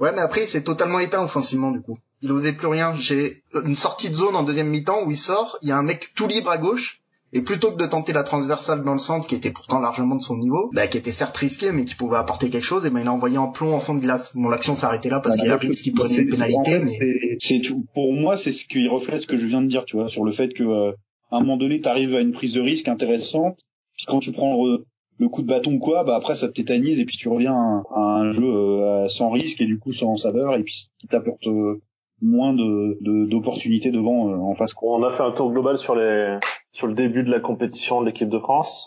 [0.00, 1.98] Ouais, mais après, c'est totalement éteint offensivement, du coup.
[2.22, 2.94] Il osait plus rien.
[2.94, 5.82] J'ai une sortie de zone en deuxième mi-temps où il sort, il y a un
[5.82, 9.26] mec tout libre à gauche, Et plutôt que de tenter la transversale dans le centre,
[9.26, 12.16] qui était pourtant largement de son niveau, bah, qui était certes risqué, mais qui pouvait
[12.16, 14.34] apporter quelque chose, et ben il a envoyé en plomb en fond de glace.
[14.36, 16.78] Bon, l'action s'arrêtait là parce qu'il y a Ritz qui prenait une pénalité.
[16.78, 17.36] mais...
[17.40, 17.60] c'est
[17.92, 20.24] pour moi, c'est ce qui reflète ce que je viens de dire, tu vois, sur
[20.24, 20.92] le fait que euh,
[21.30, 23.58] à un moment donné, tu arrives à une prise de risque intéressante,
[23.96, 24.86] puis quand tu prends le,
[25.24, 28.30] coup de bâton quoi, bah après ça te tétanise et puis tu reviens à, un
[28.30, 31.80] jeu euh, sans risque et du coup sans saveur et puis qui t'apporte euh,
[32.20, 34.72] moins de d'opportunités devant en face.
[34.82, 36.38] On a fait un tour global sur les
[36.72, 38.86] sur le début de la compétition de l'équipe de France.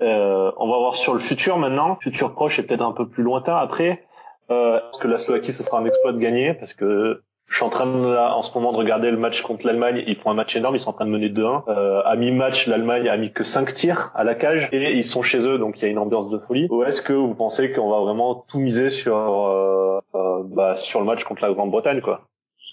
[0.00, 1.96] Euh, on va voir sur le futur maintenant.
[2.00, 4.04] Futur proche et peut-être un peu plus lointain après.
[4.50, 6.54] Euh, est-ce que la Slovaquie, ce sera un exploit de gagner?
[6.54, 10.02] Parce que je suis en train en ce moment de regarder le match contre l'Allemagne.
[10.06, 10.74] Ils font un match énorme.
[10.74, 11.64] Ils sont en train de mener 2-1.
[11.68, 15.22] Euh, à mi-match, l'Allemagne a mis que 5 tirs à la cage et ils sont
[15.22, 16.66] chez eux, donc il y a une ambiance de folie.
[16.70, 21.00] Ou est-ce que vous pensez qu'on va vraiment tout miser sur euh, euh, bah, sur
[21.00, 22.22] le match contre la Grande-Bretagne, quoi?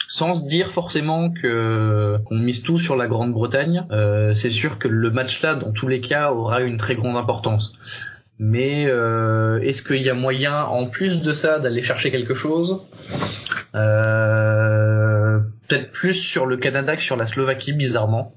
[0.08, 3.86] Sans se dire forcément qu'on mise tout sur la Grande-Bretagne.
[3.92, 7.74] Euh, c'est sûr que le match-là, dans tous les cas, aura une très grande importance.
[8.44, 12.82] Mais euh, est-ce qu'il y a moyen, en plus de ça, d'aller chercher quelque chose
[13.76, 15.38] euh,
[15.68, 18.34] Peut-être plus sur le Canada que sur la Slovaquie, bizarrement?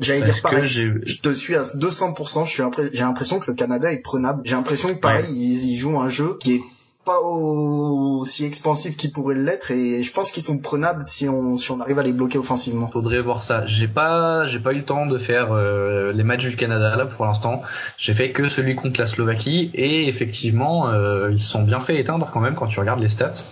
[0.00, 0.66] J'allais dire pareil.
[0.66, 2.46] Je te suis à 200%.
[2.46, 2.62] Je suis
[2.94, 4.40] j'ai l'impression que le Canada est prenable.
[4.46, 6.62] J'ai l'impression que pareil, ils, ils, jouent un jeu qui est
[7.04, 11.70] pas aussi expansif qu'ils pourraient l'être et je pense qu'ils sont prenables si on si
[11.70, 12.88] on arrive à les bloquer offensivement.
[12.88, 13.66] Faudrait voir ça.
[13.66, 17.06] J'ai pas j'ai pas eu le temps de faire euh, les matchs du Canada là
[17.06, 17.62] pour l'instant.
[17.98, 22.30] J'ai fait que celui contre la Slovaquie et effectivement euh, ils sont bien fait éteindre
[22.32, 23.44] quand même quand tu regardes les stats.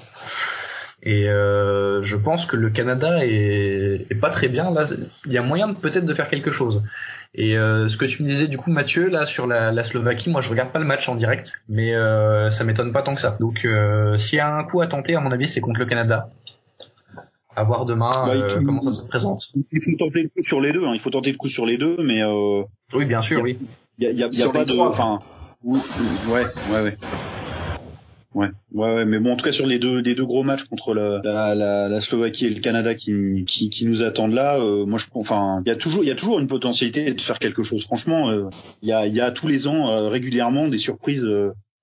[1.05, 4.87] Et euh, je pense que le Canada est, est pas très bien là.
[5.27, 6.83] Il y a moyen peut-être de faire quelque chose.
[7.35, 10.29] Et euh, ce que tu me disais du coup Mathieu là sur la, la, Slovaquie,
[10.29, 13.23] moi je regarde pas le match en direct, mais euh, ça m'étonne pas tant que
[13.23, 13.37] ça.
[13.41, 15.87] Donc euh, s'il y a un coup à tenter, à mon avis, c'est contre le
[15.87, 16.29] Canada.
[17.55, 19.51] À voir demain bah, euh, comment ça se présente.
[19.73, 20.85] Il faut tenter le coup sur les deux.
[20.85, 20.93] Hein.
[20.95, 22.63] Il faut tenter le coup sur les deux, mais euh,
[22.95, 23.59] oui, bien sûr, oui.
[23.99, 25.21] Il y a, y a, y a pas de, enfin,
[25.63, 25.79] ouais,
[26.29, 26.93] ouais, ouais.
[28.35, 30.65] Ouais, ouais, ouais, mais bon, en tout cas sur les deux, des deux gros matchs
[30.65, 31.21] contre la,
[31.55, 35.07] la, la, Slovaquie et le Canada qui, qui, qui nous attendent là, euh, moi je,
[35.15, 37.85] enfin, il y a toujours, il y a toujours une potentialité de faire quelque chose.
[37.85, 38.49] Franchement, euh,
[38.81, 41.27] il y a, il y a tous les ans euh, régulièrement des surprises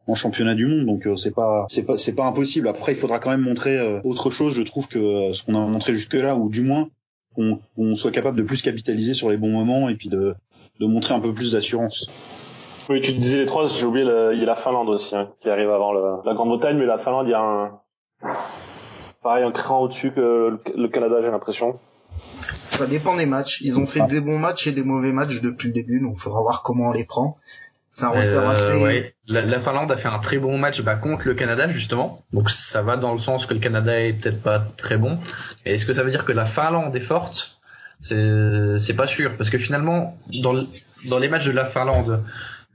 [0.07, 2.67] en championnat du monde, donc c'est pas, c'est pas, c'est pas impossible.
[2.67, 4.55] Après, il faudra quand même montrer autre chose.
[4.55, 6.89] Je trouve que ce qu'on a montré jusque là, ou du moins
[7.35, 10.33] qu'on soit capable de plus capitaliser sur les bons moments et puis de,
[10.79, 12.09] de montrer un peu plus d'assurance.
[12.89, 15.49] Oui, tu disais les trois, j'ai oublié, il y a la Finlande aussi, hein, qui
[15.49, 17.79] arrive avant la Grande-Bretagne, mais la Finlande, il y a un,
[19.21, 21.79] pareil, un cran au-dessus que le, Canada, j'ai l'impression.
[22.67, 23.61] Ça dépend des matchs.
[23.61, 26.21] Ils ont fait des bons matchs et des mauvais matchs depuis le début, donc il
[26.21, 27.37] faudra voir comment on les prend.
[27.91, 29.13] C'est un roster euh, assez.
[29.27, 32.81] La, Finlande a fait un très bon match bah, contre le Canada justement, donc ça
[32.81, 35.17] va dans le sens que le Canada est peut-être pas très bon.
[35.65, 37.59] Et est-ce que ça veut dire que la Finlande est forte?
[38.01, 40.53] C'est c'est pas sûr parce que finalement dans
[41.09, 42.23] dans les matchs de la Finlande,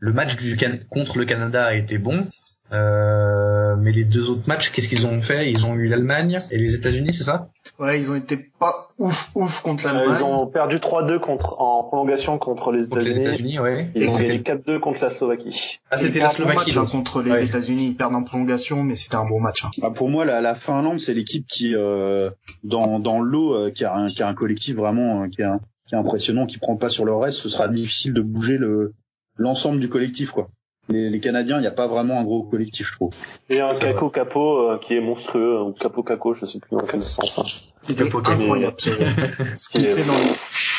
[0.01, 0.57] le match du
[0.91, 2.27] contre le Canada a été bon.
[2.73, 5.51] Euh, mais les deux autres matchs, qu'est-ce qu'ils ont fait?
[5.51, 7.51] Ils ont eu l'Allemagne et les États-Unis, c'est ça?
[7.79, 10.09] Ouais, ils ont été pas ouf ouf contre l'Allemagne.
[10.09, 13.59] Euh, ils ont perdu 3-2 contre en prolongation contre les États-Unis.
[13.61, 13.91] ouais.
[13.95, 15.79] Ils ont gagné 4-2 contre la Slovaquie.
[15.91, 17.89] Ah, c'était la Slovaquie match, contre les États-Unis.
[17.89, 19.65] Ils perdent en prolongation, mais c'était un bon match.
[19.65, 19.71] Hein.
[19.83, 22.31] Ah, pour moi, la, la Finlande, c'est l'équipe qui euh,
[22.65, 25.95] dans dans l'eau euh, qui a un qui a un collectif vraiment qui, a, qui
[25.95, 27.39] est impressionnant, qui prend pas sur le reste.
[27.39, 28.95] Ce sera difficile de bouger le
[29.37, 30.49] l'ensemble du collectif, quoi.
[30.91, 33.11] Les, les Canadiens, il n'y a pas vraiment un gros collectif, je trouve.
[33.49, 36.85] Et un Caco Capo euh, qui est monstrueux, ou Capo Caco, je sais plus dans
[36.85, 37.39] quel sens.
[37.39, 37.45] Hein.
[37.89, 38.77] Il est incroyable.
[38.79, 40.33] ce qu'il fait dans les,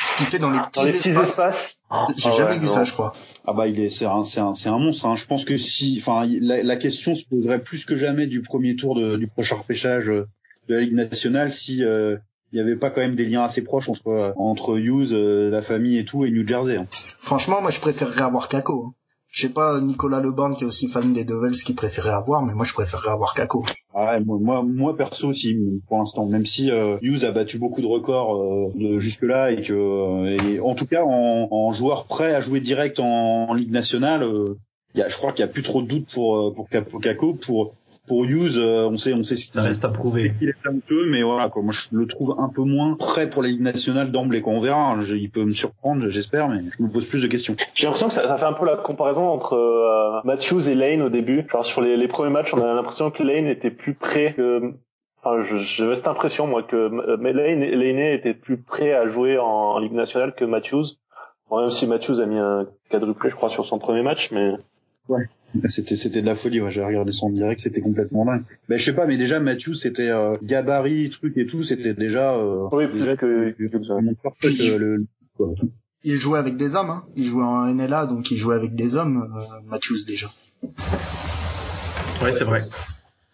[0.08, 1.78] ce qu'il fait dans les petits, espaces.
[1.89, 3.14] Ah, J'ai jamais vu ça, je crois.
[3.47, 5.08] Ah bah il est, c'est un, c'est un, c'est un monstre.
[5.08, 5.16] Hein.
[5.16, 8.76] Je pense que si, enfin, la, la, question se poserait plus que jamais du premier
[8.76, 10.28] tour de, du prochain repêchage de
[10.68, 12.18] la Ligue nationale si euh,
[12.56, 15.62] il y avait pas quand même des liens assez proches entre entre Hughes, euh, la
[15.62, 16.78] famille et tout et New Jersey.
[16.78, 16.88] Hein.
[17.20, 18.86] Franchement, moi je préférerais avoir Kako.
[18.88, 18.93] Hein.
[19.28, 22.53] Je sais pas Nicolas Leban qui est aussi fan des Devils qui préférait avoir, mais
[22.53, 23.66] moi je préférerais avoir Kako.
[23.93, 27.88] Ah moi, moi, perso aussi pour l'instant, même si euh, Hughes a battu beaucoup de
[27.88, 32.39] records euh, jusque là et que et en tout cas en, en joueur prêt à
[32.39, 34.26] jouer direct en, Ligue nationale,
[34.93, 36.70] il y a, je crois qu'il y a plus trop de doutes pour pour
[37.01, 37.74] Kako pour
[38.08, 40.34] pour Hughes, euh, on sait, on sait ce qu'il reste à prouver.
[40.41, 41.62] Il est talentueux, mais voilà, quoi.
[41.62, 44.41] Moi, je le trouve un peu moins prêt pour la Ligue nationale d'emblée.
[44.41, 47.56] Quand on verra, il peut me surprendre, j'espère, mais je me pose plus de questions.
[47.74, 51.01] J'ai l'impression que ça, ça, fait un peu la comparaison entre euh, Matthews et Lane
[51.01, 51.45] au début.
[51.51, 54.74] Genre sur les, les premiers matchs, on a l'impression que Lane était plus prêt que
[55.28, 59.45] Enfin, j'avais cette impression moi que euh, Lane, Lane était plus prêt à jouer en,
[59.45, 60.86] en Ligue nationale que Matthews.
[61.49, 64.53] Bon, même si Matthews a mis un quadruplé, je crois, sur son premier match, mais
[65.10, 65.24] ouais.
[65.68, 66.62] C'était c'était de la folie.
[66.62, 66.72] Ouais.
[66.72, 68.43] J'ai regardé son direct, c'était complètement dingue.
[68.70, 72.34] Ben je sais pas, mais déjà Matthew, c'était euh, gabarit, truc et tout, c'était déjà.
[72.34, 75.06] Euh, oui, déjà que, que, que, que le,
[76.03, 77.03] il jouait avec des hommes, hein.
[77.16, 80.28] il jouait en NLA, donc il jouait avec des hommes, euh, Matthews déjà.
[82.24, 82.64] Ouais, c'est vrai.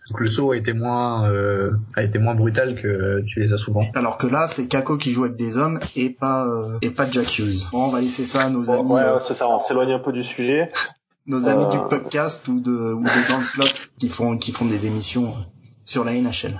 [0.10, 3.58] Donc le saut a été moins euh, a été moins brutal que tu les as
[3.58, 3.82] souvent.
[3.94, 7.10] Alors que là, c'est Kako qui joue avec des hommes et pas euh, et pas
[7.10, 7.70] Jack Hughes.
[7.72, 9.60] Bon, on va laisser ça à nos Bon, amis, ouais, euh, ouais, c'est ça, on
[9.60, 10.70] s'éloigne un peu du sujet.
[11.28, 11.72] Nos amis Euh.
[11.72, 13.66] du podcast ou de ou de dans le slot
[14.00, 15.42] qui font qui font des émissions euh,
[15.84, 16.60] sur la NHL.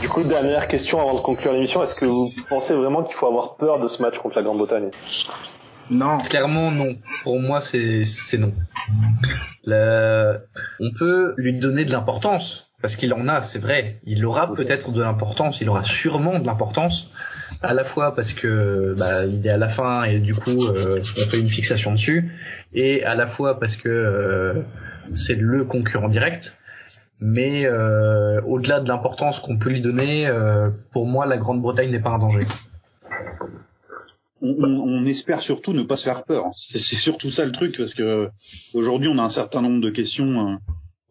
[0.00, 3.26] Du coup, dernière question avant de conclure l'émission, est-ce que vous pensez vraiment qu'il faut
[3.26, 4.90] avoir peur de ce match contre la Grande-Bretagne?
[5.90, 6.96] Non, Clairement non.
[7.22, 8.52] Pour moi c'est c'est non.
[9.64, 10.38] Le-
[10.80, 13.96] On peut lui donner de l'importance parce qu'il en a, c'est vrai.
[14.06, 17.10] Il aura peut-être de l'importance, il aura sûrement de l'importance.
[17.60, 21.00] À la fois parce que bah, il est à la fin et du coup euh,
[21.00, 22.30] on fait une fixation dessus,
[22.74, 24.62] et à la fois parce que euh,
[25.14, 26.54] c'est le concurrent direct.
[27.18, 30.30] Mais euh, au-delà de l'importance qu'on peut lui donner,
[30.92, 32.44] pour moi la Grande-Bretagne n'est pas un danger.
[34.40, 36.44] on, on- espère surtout ne pas se faire peur.
[36.54, 38.28] C'est surtout ça le truc, parce que
[38.74, 40.56] aujourd'hui, on a un certain nombre de questions euh,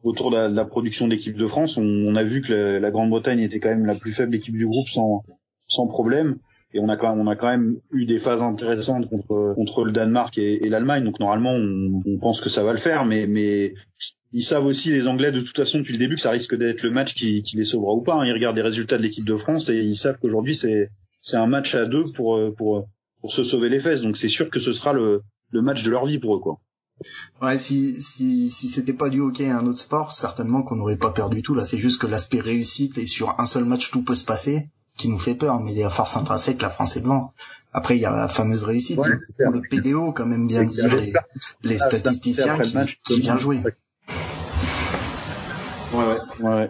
[0.05, 1.77] autour de la, de la production de l'équipe de France.
[1.77, 4.55] On, on a vu que la, la Grande-Bretagne était quand même la plus faible équipe
[4.55, 5.23] du groupe sans,
[5.67, 6.37] sans problème.
[6.73, 9.85] Et on a quand même, on a quand même eu des phases intéressantes contre, contre
[9.85, 11.03] le Danemark et, et l'Allemagne.
[11.03, 13.73] Donc normalement, on, on pense que ça va le faire, mais, mais
[14.33, 16.83] ils savent aussi les Anglais de toute façon depuis le début que ça risque d'être
[16.83, 18.15] le match qui, qui les sauvera ou pas.
[18.15, 18.25] hein.
[18.25, 21.47] Ils regardent les résultats de l'équipe de France et ils savent qu'aujourd'hui c'est c'est un
[21.47, 22.87] match à deux pour pour
[23.21, 24.01] pour se sauver les fesses.
[24.01, 26.59] Donc c'est sûr que ce sera le, le match de leur vie pour eux, quoi.
[27.41, 30.97] Ouais, si si si c'était pas du hockey et un autre sport, certainement qu'on n'aurait
[30.97, 31.53] pas perdu tout.
[31.55, 34.67] Là, c'est juste que l'aspect réussite et sur un seul match tout peut se passer
[34.97, 37.33] qui nous fait peur, mais il y a force intrinsèque, la France est devant.
[37.73, 39.51] Après, il y a la fameuse réussite, Ouais, le, c'est clair.
[39.51, 40.87] le PDO, quand même bien dire,
[41.63, 43.59] les, ça- statisticiens après le qui, match, qui vient jouer.
[45.93, 46.17] Ouais, ouais,
[46.49, 46.69] ouais.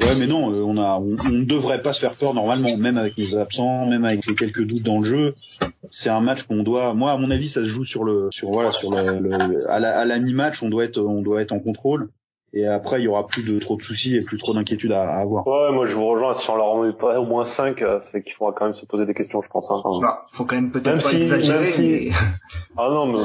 [0.00, 0.06] Ouais.
[0.20, 2.96] Mais non, euh, on a, on, on ne devrait pas se faire peur normalement, même
[2.98, 5.34] avec nos absents, même avec les quelques doutes dans le jeu.
[5.90, 8.50] C'est un match qu'on doit, moi, à mon avis, ça se joue sur le, sur
[8.50, 11.52] voilà, sur le, le- à la, à la mi-match, on doit être, on doit être
[11.52, 12.08] en contrôle.
[12.54, 15.02] Et après, il y aura plus de trop de soucis et plus trop d'inquiétudes à,
[15.02, 15.46] à avoir.
[15.46, 18.22] Ouais, moi je vous rejoins, si on leur en met pas au moins 5, c'est
[18.22, 19.70] qu'il faudra quand même se poser des questions, je pense.
[19.70, 19.82] hein.
[20.00, 22.08] Bah, faut quand même peut-être Même pas si- exagérer, même si- mais
[22.78, 23.18] Ah non, mais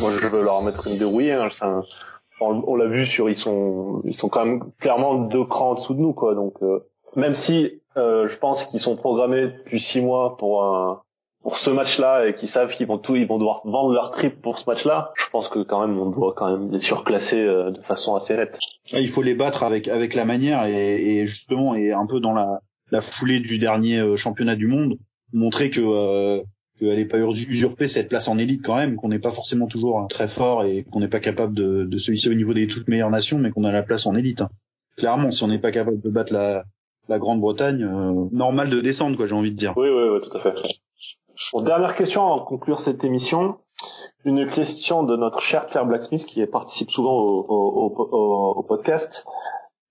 [0.00, 1.32] moi je veux leur mettre une dérouillée.
[1.34, 1.48] Hein.
[1.52, 1.84] C'est un-
[2.48, 5.94] On, l'a vu sur, ils sont, ils sont quand même clairement deux crans en dessous
[5.94, 6.34] de nous, quoi.
[6.34, 6.80] Donc euh,
[7.16, 11.02] même si euh, je pense qu'ils sont programmés depuis six mois pour un,
[11.42, 14.40] pour ce match-là et qu'ils savent qu'ils vont tout, ils vont devoir vendre leur trip
[14.40, 15.12] pour ce match-là.
[15.16, 18.36] Je pense que quand même on doit quand même les surclasser euh, de façon assez
[18.36, 18.58] nette.
[18.92, 22.20] Ah, il faut les battre avec avec la manière et, et justement et un peu
[22.20, 24.98] dans la, la foulée du dernier euh, championnat du monde
[25.32, 26.42] montrer que euh,
[26.88, 30.06] qu'elle n'est pas usurpée cette place en élite quand même qu'on n'est pas forcément toujours
[30.08, 32.88] très fort et qu'on n'est pas capable de, de se hisser au niveau des toutes
[32.88, 34.48] meilleures nations mais qu'on a la place en élite hein.
[34.96, 36.64] clairement si on n'est pas capable de battre la
[37.08, 40.36] la Grande-Bretagne euh, normal de descendre quoi j'ai envie de dire Oui, oui, oui, tout
[40.36, 40.54] à fait.
[41.52, 43.56] Bon, dernière question avant de conclure cette émission.
[44.24, 49.26] Une question de notre cher Claire Blacksmith qui participe souvent au, au, au- au podcast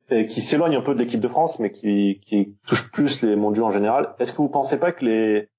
[0.10, 3.36] et qui s'éloigne un peu de l'équipe de France mais qui, qui touche plus les
[3.36, 4.16] mondiaux en général.
[4.20, 5.50] Est-ce que vous pensez pas que les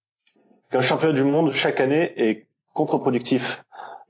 [0.73, 3.65] qu'un championnat du monde chaque année est contre-productif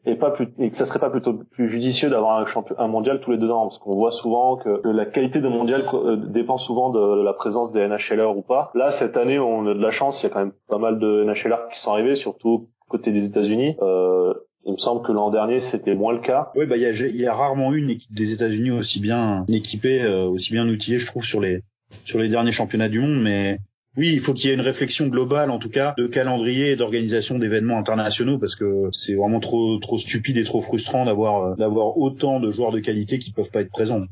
[0.05, 2.89] et pas plus, et que ça serait pas plutôt plus judicieux d'avoir un champion un
[2.89, 6.17] mondial tous les deux ans parce qu'on voit souvent que la qualité de mondial euh,
[6.17, 8.73] dépend souvent de la présence des NHLers ou pas.
[8.75, 10.99] Là cette année on a de la chance, il y a quand même pas mal
[10.99, 13.77] de NHLers qui sont arrivés surtout côté des États-Unis.
[13.81, 14.35] Euh,
[14.65, 16.51] il me semble que l'an dernier c'était moins le cas.
[16.57, 19.45] Oui, bah il y a, y a rarement eu une équipe des États-Unis aussi bien
[19.49, 21.63] équipée, euh, aussi bien outillée, je trouve, sur les
[22.05, 23.23] sur les derniers championnats du monde.
[23.23, 23.59] Mais
[23.97, 26.77] oui, il faut qu'il y ait une réflexion globale, en tout cas, de calendrier et
[26.77, 31.55] d'organisation d'événements internationaux, parce que c'est vraiment trop trop stupide et trop frustrant d'avoir euh,
[31.57, 34.03] d'avoir autant de joueurs de qualité qui peuvent pas être présents.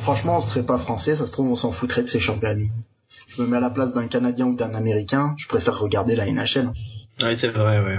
[0.00, 2.66] franchement, on serait pas français, ça se trouve, on s'en foutrait de ces championnats.
[3.28, 6.26] Je me mets à la place d'un Canadien ou d'un Américain, je préfère regarder la
[6.26, 6.70] NHL.
[7.22, 7.98] Oui, c'est vrai, ouais.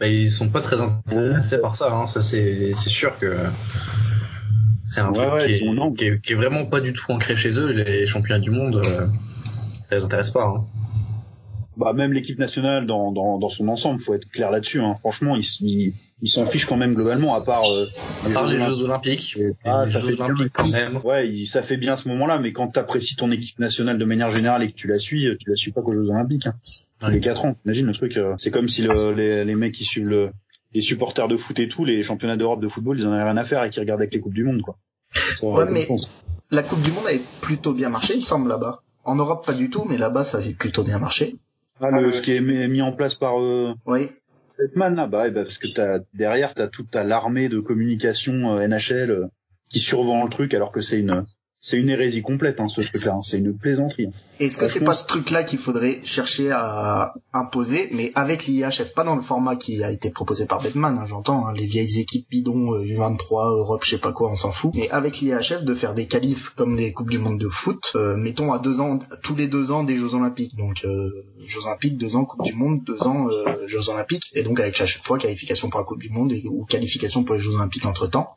[0.00, 2.06] Bah, ils sont pas très intéressés par ça, hein.
[2.06, 3.36] ça c'est c'est sûr que
[4.84, 5.92] c'est un Ouais, truc ouais, qui, ils sont- non.
[5.92, 8.50] est, qui, est, qui est vraiment pas du tout ancré chez eux, les championnats du
[8.50, 9.06] monde, euh,
[9.88, 10.44] ça les intéresse pas.
[10.46, 10.64] Hein.
[11.76, 14.80] Bah même l'équipe nationale dans, dans dans son ensemble, faut être clair là-dessus.
[14.80, 14.94] Hein.
[14.98, 17.86] Franchement, ils ils ils s'en fichent quand même globalement, à part euh,
[18.26, 20.24] À part les Jeux Jeux Olympiques, Et- les Ah, ça Jeux fait bien.
[20.24, 20.96] Olympiques quand même.
[21.04, 24.32] Ouais, ça fait bien à ce moment-là, mais quand t'apprécies ton équipe nationale de manière
[24.32, 26.48] générale et que tu la suis, tu la suis pas qu'aux Jeux Olympiques.
[26.48, 26.54] Hein.
[27.00, 27.12] Ouais.
[27.12, 28.16] les quatre ans, imagine le truc.
[28.16, 30.30] euh, c'est comme si le, les, les mecs qui suivent le,
[30.74, 33.36] les supporters de foot et tout, les championnats d'Europe de football, ils en avaient rien
[33.36, 34.76] à faire et qui regardent avec les coupes du monde, quoi.
[35.12, 35.86] Ça Ouais, mais-.
[36.50, 38.82] La Coupe du Monde avait plutôt bien marché, il semble, là-bas.
[39.08, 41.36] En Europe, pas du tout, mais là-bas, ça avait plutôt bien marché.
[41.80, 44.10] Ah, le, ce qui est mis en place par euh, Oui.
[44.58, 48.56] Batman là, bah, ouais, bah, parce que t'as derrière t'as toute ta l'armée de communication
[48.56, 49.26] euh, NHL euh,
[49.70, 51.24] qui survend le truc alors que c'est une
[51.68, 53.14] c'est une hérésie complète, hein, ce truc-là.
[53.14, 53.20] hein.
[53.22, 54.06] C'est une plaisanterie.
[54.06, 54.12] hein.
[54.40, 59.04] Est-ce que c'est pas ce truc-là qu'il faudrait chercher à imposer, mais avec l'IHF, pas
[59.04, 62.26] dans le format qui a été proposé par Batman, hein, j'entends, hein, les vieilles équipes
[62.30, 65.74] bidons, euh, U23, Europe, je sais pas quoi, on s'en fout, mais avec l'IHF de
[65.74, 68.98] faire des qualifs comme les Coupes du Monde de foot, euh, mettons à deux ans,
[69.22, 72.54] tous les deux ans des Jeux Olympiques, donc euh, Jeux Olympiques, deux ans Coupe du
[72.54, 75.84] Monde, deux ans euh, Jeux Olympiques, et donc avec à chaque fois qualification pour la
[75.84, 78.28] Coupe du Monde et, ou qualification pour les Jeux Olympiques entre-temps.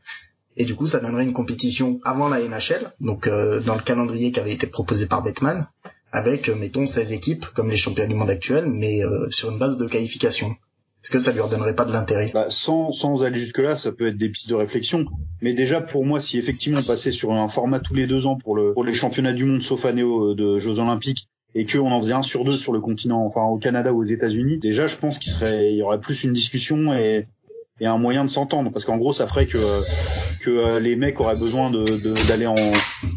[0.58, 4.32] Et du coup, ça donnerait une compétition avant la NHL, donc euh, dans le calendrier
[4.32, 5.66] qui avait été proposé par Batman,
[6.12, 9.60] avec, euh, mettons, 16 équipes, comme les champions du monde actuels, mais euh, sur une
[9.60, 10.56] base de qualification.
[11.04, 12.30] Est-ce que ça lui redonnerait pas de l'intérêt?
[12.34, 15.06] Bah, sans, sans aller jusque-là, ça peut être des pistes de réflexion.
[15.42, 18.38] Mais déjà, pour moi, si effectivement on passait sur un format tous les deux ans
[18.38, 21.92] pour, le, pour les championnats du monde, sauf année euh, de Jeux Olympiques, et qu'on
[21.92, 24.88] en faisait un sur deux sur le continent, enfin au Canada ou aux États-Unis, déjà,
[24.88, 27.28] je pense qu'il serait, il y aurait plus une discussion et,
[27.80, 28.72] et un moyen de s'entendre.
[28.72, 29.58] Parce qu'en gros, ça ferait que,
[30.42, 32.56] que euh, les mecs auraient besoin de, de- d'aller en,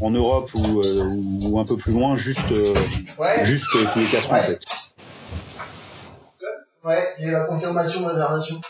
[0.00, 1.02] en Europe ou, euh,
[1.42, 2.74] ou un peu plus loin, juste, euh,
[3.18, 4.60] Ouais, juste euh, tous les quatre ans, en fait.
[6.84, 8.60] ouais, j'ai la confirmation de réservation.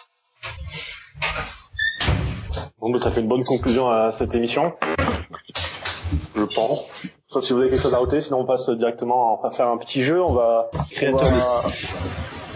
[2.79, 4.73] Bon, bah, ça fait une bonne conclusion à cette émission.
[6.37, 7.03] Je pense.
[7.35, 9.67] Sauf si vous avez quelque chose à rajouter, sinon on passe directement, on va faire
[9.67, 10.71] un petit jeu, on va...
[10.73, 11.65] on Créateur va-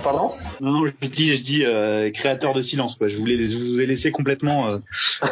[0.05, 0.31] Pardon?
[0.61, 3.09] Non, non, je dis, je dis euh, créateur de silence, quoi.
[3.09, 4.77] Je voulais, je vous ai laissé complètement euh,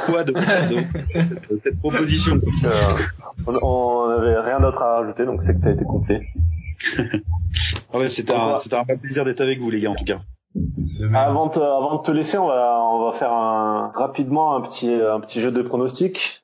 [0.07, 1.29] quoi de, de cette,
[1.63, 2.35] cette proposition.
[2.65, 2.71] Euh,
[3.63, 6.23] on, on avait rien d'autre à rajouter, donc c'est que t'as été complet.
[7.95, 10.05] Ah ouais, c'était un, c'était un vrai plaisir d'être avec vous, les gars, en tout
[10.05, 10.19] cas.
[11.15, 14.93] Avant de, avant de te laisser, on va, on va faire un, rapidement un petit,
[14.93, 16.43] un petit jeu de pronostics.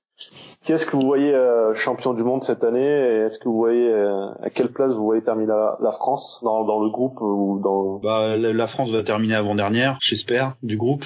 [0.62, 3.56] Qui est-ce que vous voyez euh, champion du monde cette année et est-ce que vous
[3.56, 7.20] voyez euh, à quelle place vous voyez terminer la, la France dans, dans le groupe
[7.20, 11.04] ou dans Bah, la, France va terminer avant dernière, j'espère, du groupe.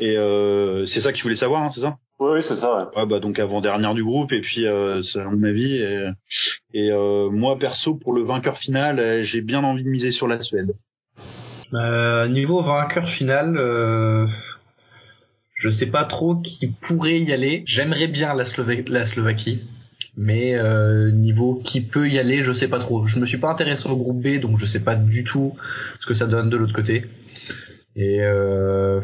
[0.00, 1.96] Et euh, c'est ça que tu voulais savoir, hein, c'est ça?
[2.18, 2.76] Oui, oui, c'est ça.
[2.76, 3.00] Ouais.
[3.00, 4.32] Ouais, bah donc avant dernière du groupe.
[4.32, 5.76] Et puis, euh, c'est à mon avis.
[5.76, 6.08] Et,
[6.72, 10.26] et euh, moi, perso, pour le vainqueur final, euh, j'ai bien envie de miser sur
[10.26, 10.74] la Suède.
[11.74, 14.26] Euh, niveau vainqueur final, euh,
[15.62, 17.62] je sais pas trop qui pourrait y aller.
[17.66, 18.42] J'aimerais bien la,
[18.88, 19.60] la Slovaquie,
[20.16, 23.06] mais euh, niveau qui peut y aller, je sais pas trop.
[23.06, 25.54] Je me suis pas intéressé au groupe B, donc je sais pas du tout
[26.00, 27.04] ce que ça donne de l'autre côté.
[27.94, 29.00] Et euh,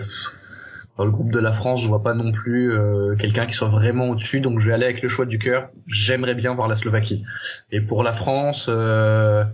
[0.96, 3.68] dans le groupe de la France, je vois pas non plus euh, quelqu'un qui soit
[3.68, 5.68] vraiment au-dessus, donc je vais aller avec le choix du cœur.
[5.86, 7.22] J'aimerais bien voir la Slovaquie.
[7.70, 8.66] Et pour la France.
[8.68, 9.44] Euh,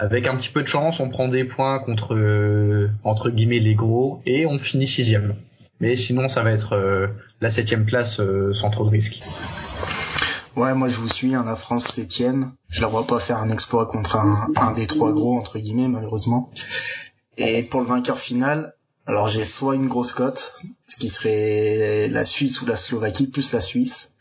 [0.00, 3.74] avec un petit peu de chance, on prend des points contre euh, entre guillemets les
[3.74, 5.34] gros et on finit sixième.
[5.80, 7.08] Mais sinon, ça va être euh,
[7.40, 9.20] la septième place euh, sans trop de risques.
[10.56, 12.52] Ouais, moi je vous suis, hein, la France septième.
[12.68, 15.88] Je la vois pas faire un exploit contre un, un des trois gros, entre guillemets,
[15.88, 16.50] malheureusement.
[17.38, 18.74] Et pour le vainqueur final,
[19.06, 20.56] alors j'ai soit une grosse cote,
[20.86, 24.14] ce qui serait la Suisse ou la Slovaquie, plus la Suisse.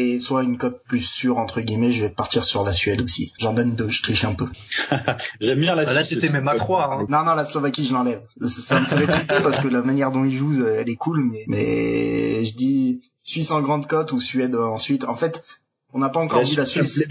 [0.00, 3.32] Et soit une cote plus sûre, entre guillemets, je vais partir sur la Suède aussi.
[3.40, 4.46] J'en donne deux, je triche un peu.
[5.40, 6.84] J'aime bien la Ah, là, Suisse c'était même à trois.
[6.84, 7.06] Hein.
[7.08, 8.22] Non, non, la Slovaquie, je l'enlève.
[8.40, 10.94] Ça, ça me ferait triper parce que la manière dont ils jouent, euh, elle est
[10.94, 15.04] cool, mais, mais je dis Suisse en grande cote ou Suède ensuite.
[15.04, 15.44] En fait,
[15.94, 17.08] on n'a pas encore La vu la Suisse,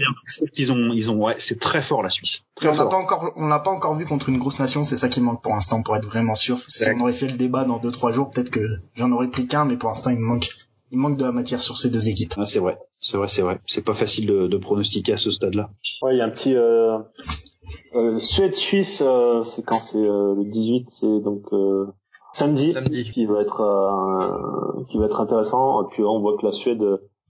[0.70, 2.42] ont, ils ont, ouais, c'est très fort la Suisse.
[2.54, 4.96] Très on n'a pas encore, on l'a pas encore vu contre une grosse nation, c'est
[4.96, 6.60] ça qui manque pour l'instant pour être vraiment sûr.
[6.68, 8.60] Si on aurait fait le débat dans deux trois jours, peut-être que
[8.94, 10.48] j'en aurais pris qu'un, mais pour l'instant il me manque,
[10.90, 12.34] il manque de la matière sur ces deux équipes.
[12.36, 13.60] Ah, c'est vrai, c'est vrai, c'est vrai.
[13.66, 15.70] C'est pas facile de, de pronostiquer à ce stade-là.
[16.02, 16.98] Ouais, il y a un petit euh,
[17.94, 21.86] euh, Suède-Suisse, euh, c'est quand c'est euh, le 18, c'est donc euh,
[22.32, 23.10] samedi, Samedi.
[23.10, 25.82] qui va être euh, qui va être intéressant.
[25.84, 26.84] Et puis on voit que la Suède,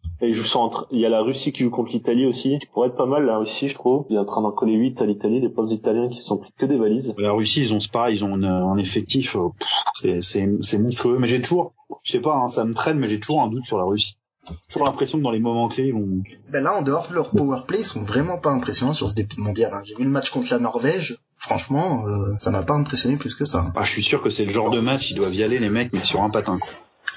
[0.04, 0.86] euh, elle joue ça entre.
[0.90, 3.24] Il y a la Russie qui joue contre l'Italie aussi, qui pourrait être pas mal
[3.24, 4.04] la Russie, je trouve.
[4.10, 6.38] Il est en train d'en coller 8 à l'Italie, les pauvres Italiens qui se sont
[6.38, 7.14] pris que des valises.
[7.18, 9.48] La Russie, ils ont ce pareil, ils ont une- un effectif, euh,
[9.94, 11.18] c'est, c'est, c'est monstrueux.
[11.18, 11.72] Mais j'ai toujours,
[12.02, 14.16] je sais pas, hein, ça me traîne, mais j'ai toujours un doute sur la Russie.
[14.48, 17.14] J'ai toujours l'impression que dans les moments clés, ils vont, Ben là, en dehors de
[17.14, 19.72] leur power play, ils sont vraiment pas impressionnants sur ce début mondial.
[19.74, 19.82] hein.
[19.84, 23.44] J'ai vu le match contre la Norvège, franchement, euh, ça m'a pas impressionné plus que
[23.44, 23.66] ça.
[23.76, 25.68] ah, je suis sûr que c'est le genre de match, ils doivent y aller, les
[25.68, 26.70] mecs, mais sur un patin, quoi.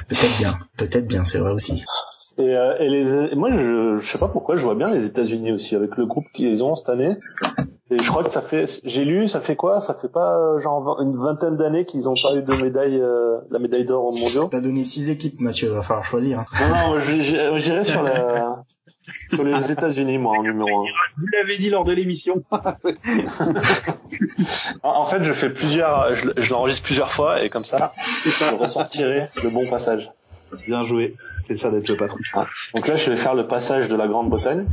[0.09, 1.83] Peut-être bien, peut-être bien, c'est vrai aussi.
[2.37, 5.05] Et, euh, et les, et moi, je, je sais pas pourquoi, je vois bien les
[5.05, 7.17] États-Unis aussi avec le groupe qu'ils ont cette année.
[7.91, 9.81] Et je crois que ça fait, j'ai lu, ça fait quoi?
[9.81, 13.59] Ça fait pas genre une vingtaine d'années qu'ils ont pas eu de médaille, euh, la
[13.59, 14.47] médaille d'or aux mondiaux.
[14.49, 16.39] T'as donné six équipes, Mathieu, va falloir choisir.
[16.39, 16.45] hein.
[16.87, 18.63] Non, non, j'irai sur la,
[19.29, 20.83] sur les États-Unis, moi, en numéro un.
[21.17, 22.41] Vous l'avez dit lors de l'émission.
[24.83, 27.91] En en fait, je fais plusieurs, je, je l'enregistre plusieurs fois et comme ça,
[28.23, 30.11] je ressortirai le bon passage.
[30.67, 31.15] Bien joué.
[31.47, 32.17] C'est ça d'être le patron.
[32.75, 34.67] Donc là, je vais faire le passage de la Grande-Bretagne.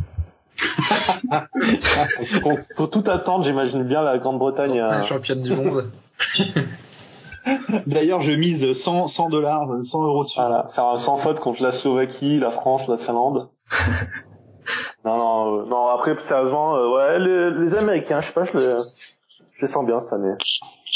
[2.43, 4.79] pour, pour tout attendre, j'imagine bien la Grande-Bretagne.
[4.81, 5.91] euh, Championne du monde.
[7.87, 10.39] D'ailleurs, je mise 100, 100 dollars, 100 euros dessus.
[10.39, 13.49] Voilà, faire un sans faute contre la Slovaquie, la France, la Finlande.
[15.05, 15.87] Non, non, euh, non.
[15.89, 18.75] Après, sérieusement, euh, ouais, les, les Américains, je sais pas, je les,
[19.57, 20.35] je les sens bien cette année.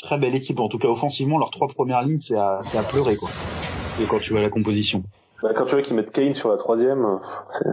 [0.03, 2.83] Très belle équipe, en tout cas offensivement, leurs trois premières lignes, c'est à, c'est à
[2.83, 3.31] pleurer quoi.
[4.01, 5.05] Et quand tu vois la composition.
[5.43, 7.19] Bah, quand tu vois qu'ils mettent Kane sur la troisième,
[7.51, 7.67] c'est...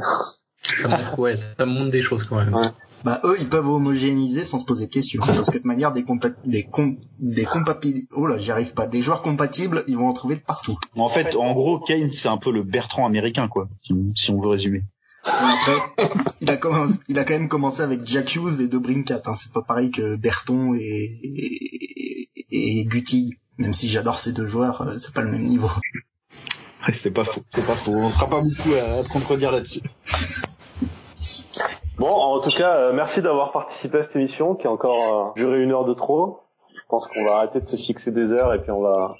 [0.81, 2.53] Ça montre, ouais, ça montre des choses quand même.
[2.53, 2.67] Ouais.
[3.03, 5.21] Bah eux, ils peuvent homogénéiser sans se poser de questions.
[5.25, 8.87] Parce que de manière, des compa des com des compatibles, oh là, j'y arrive pas.
[8.87, 10.77] Des joueurs compatibles, ils vont en trouver de partout.
[10.97, 13.69] En fait, en gros, Kane, c'est un peu le Bertrand américain quoi,
[14.15, 14.83] si, on veut résumer.
[15.23, 16.07] Après,
[16.41, 19.21] il a commencé, il a quand même commencé avec Jack Hughes et De Brincat.
[19.25, 19.33] Hein.
[19.33, 23.35] C'est pas pareil que Berton et, et, et Guti.
[23.57, 25.69] Même si j'adore ces deux joueurs, euh, c'est pas le même niveau.
[26.93, 27.93] C'est pas faux, c'est pas faux.
[27.93, 29.81] On sera pas beaucoup à, te contredire là-dessus.
[31.97, 35.41] Bon, en tout cas, euh, merci d'avoir participé à cette émission qui a encore euh,
[35.41, 36.39] duré une heure de trop.
[36.73, 39.15] Je pense qu'on va arrêter de se fixer des heures et puis on va,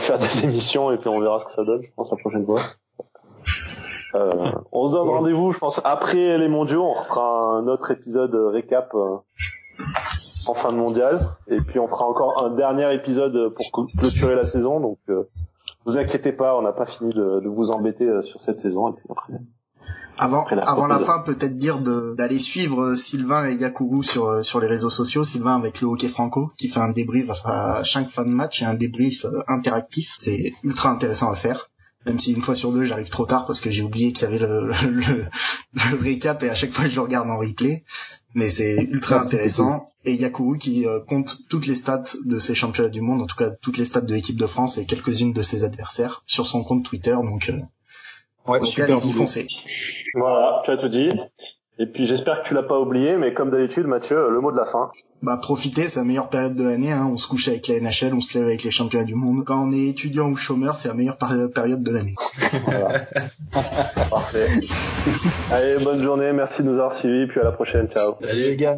[0.00, 2.44] faire des émissions et puis on verra ce que ça donne, je pense, la prochaine
[2.44, 2.62] fois.
[4.14, 6.84] Euh, on se donne rendez-vous, je pense, après les mondiaux.
[6.84, 11.28] On fera un autre épisode récap en fin de mondial.
[11.48, 14.80] Et puis on fera encore un dernier épisode pour cl- clôturer la saison.
[14.80, 14.98] Donc,
[15.86, 18.90] vous inquiétez pas, on n'a pas fini de, de vous embêter euh, sur cette saison.
[18.90, 19.32] Et puis après,
[20.18, 24.02] Avant, Après la avant la fin, peut-être dire de- d'aller suivre euh, Sylvain et Yakuru
[24.02, 25.24] sur euh, sur les réseaux sociaux.
[25.24, 28.64] Sylvain avec le hockey franco, qui fait un débrief à chaque fin de match et
[28.64, 30.14] un débrief interactif.
[30.18, 31.70] C'est ultra intéressant à faire.
[32.06, 34.32] Même si une fois sur deux, j'arrive trop tard parce que j'ai oublié qu'il y
[34.34, 35.26] avait le, le,
[35.90, 37.84] le récap et à chaque fois je le regarde en replay.
[38.34, 39.86] Mais c'est ultra intéressant.
[40.04, 43.36] Et Yakuru qui euh, compte toutes les stats de ses championnats du monde, en tout
[43.36, 46.62] cas toutes les stats de l'équipe de France et quelques-unes de ses adversaires sur son
[46.62, 47.14] compte Twitter.
[47.14, 47.58] Donc, euh,
[48.46, 48.84] Ouais, donc super.
[48.86, 49.46] allez-y, foncez.
[50.14, 51.10] voilà, tu as tout dit.
[51.80, 54.56] Et puis j'espère que tu l'as pas oublié, mais comme d'habitude, Mathieu, le mot de
[54.56, 54.90] la fin.
[55.22, 56.90] Bah profitez, c'est la meilleure période de l'année.
[56.90, 57.08] Hein.
[57.12, 59.44] On se couche avec la NHL, on se lève avec les championnats du monde.
[59.44, 62.14] Quand on est étudiant ou chômeur, c'est la meilleure période de l'année.
[62.66, 63.06] Voilà.
[64.10, 64.48] Parfait.
[65.52, 68.14] Allez, bonne journée, merci de nous avoir suivis, puis à la prochaine, ciao.
[68.20, 68.76] Salut Les gars.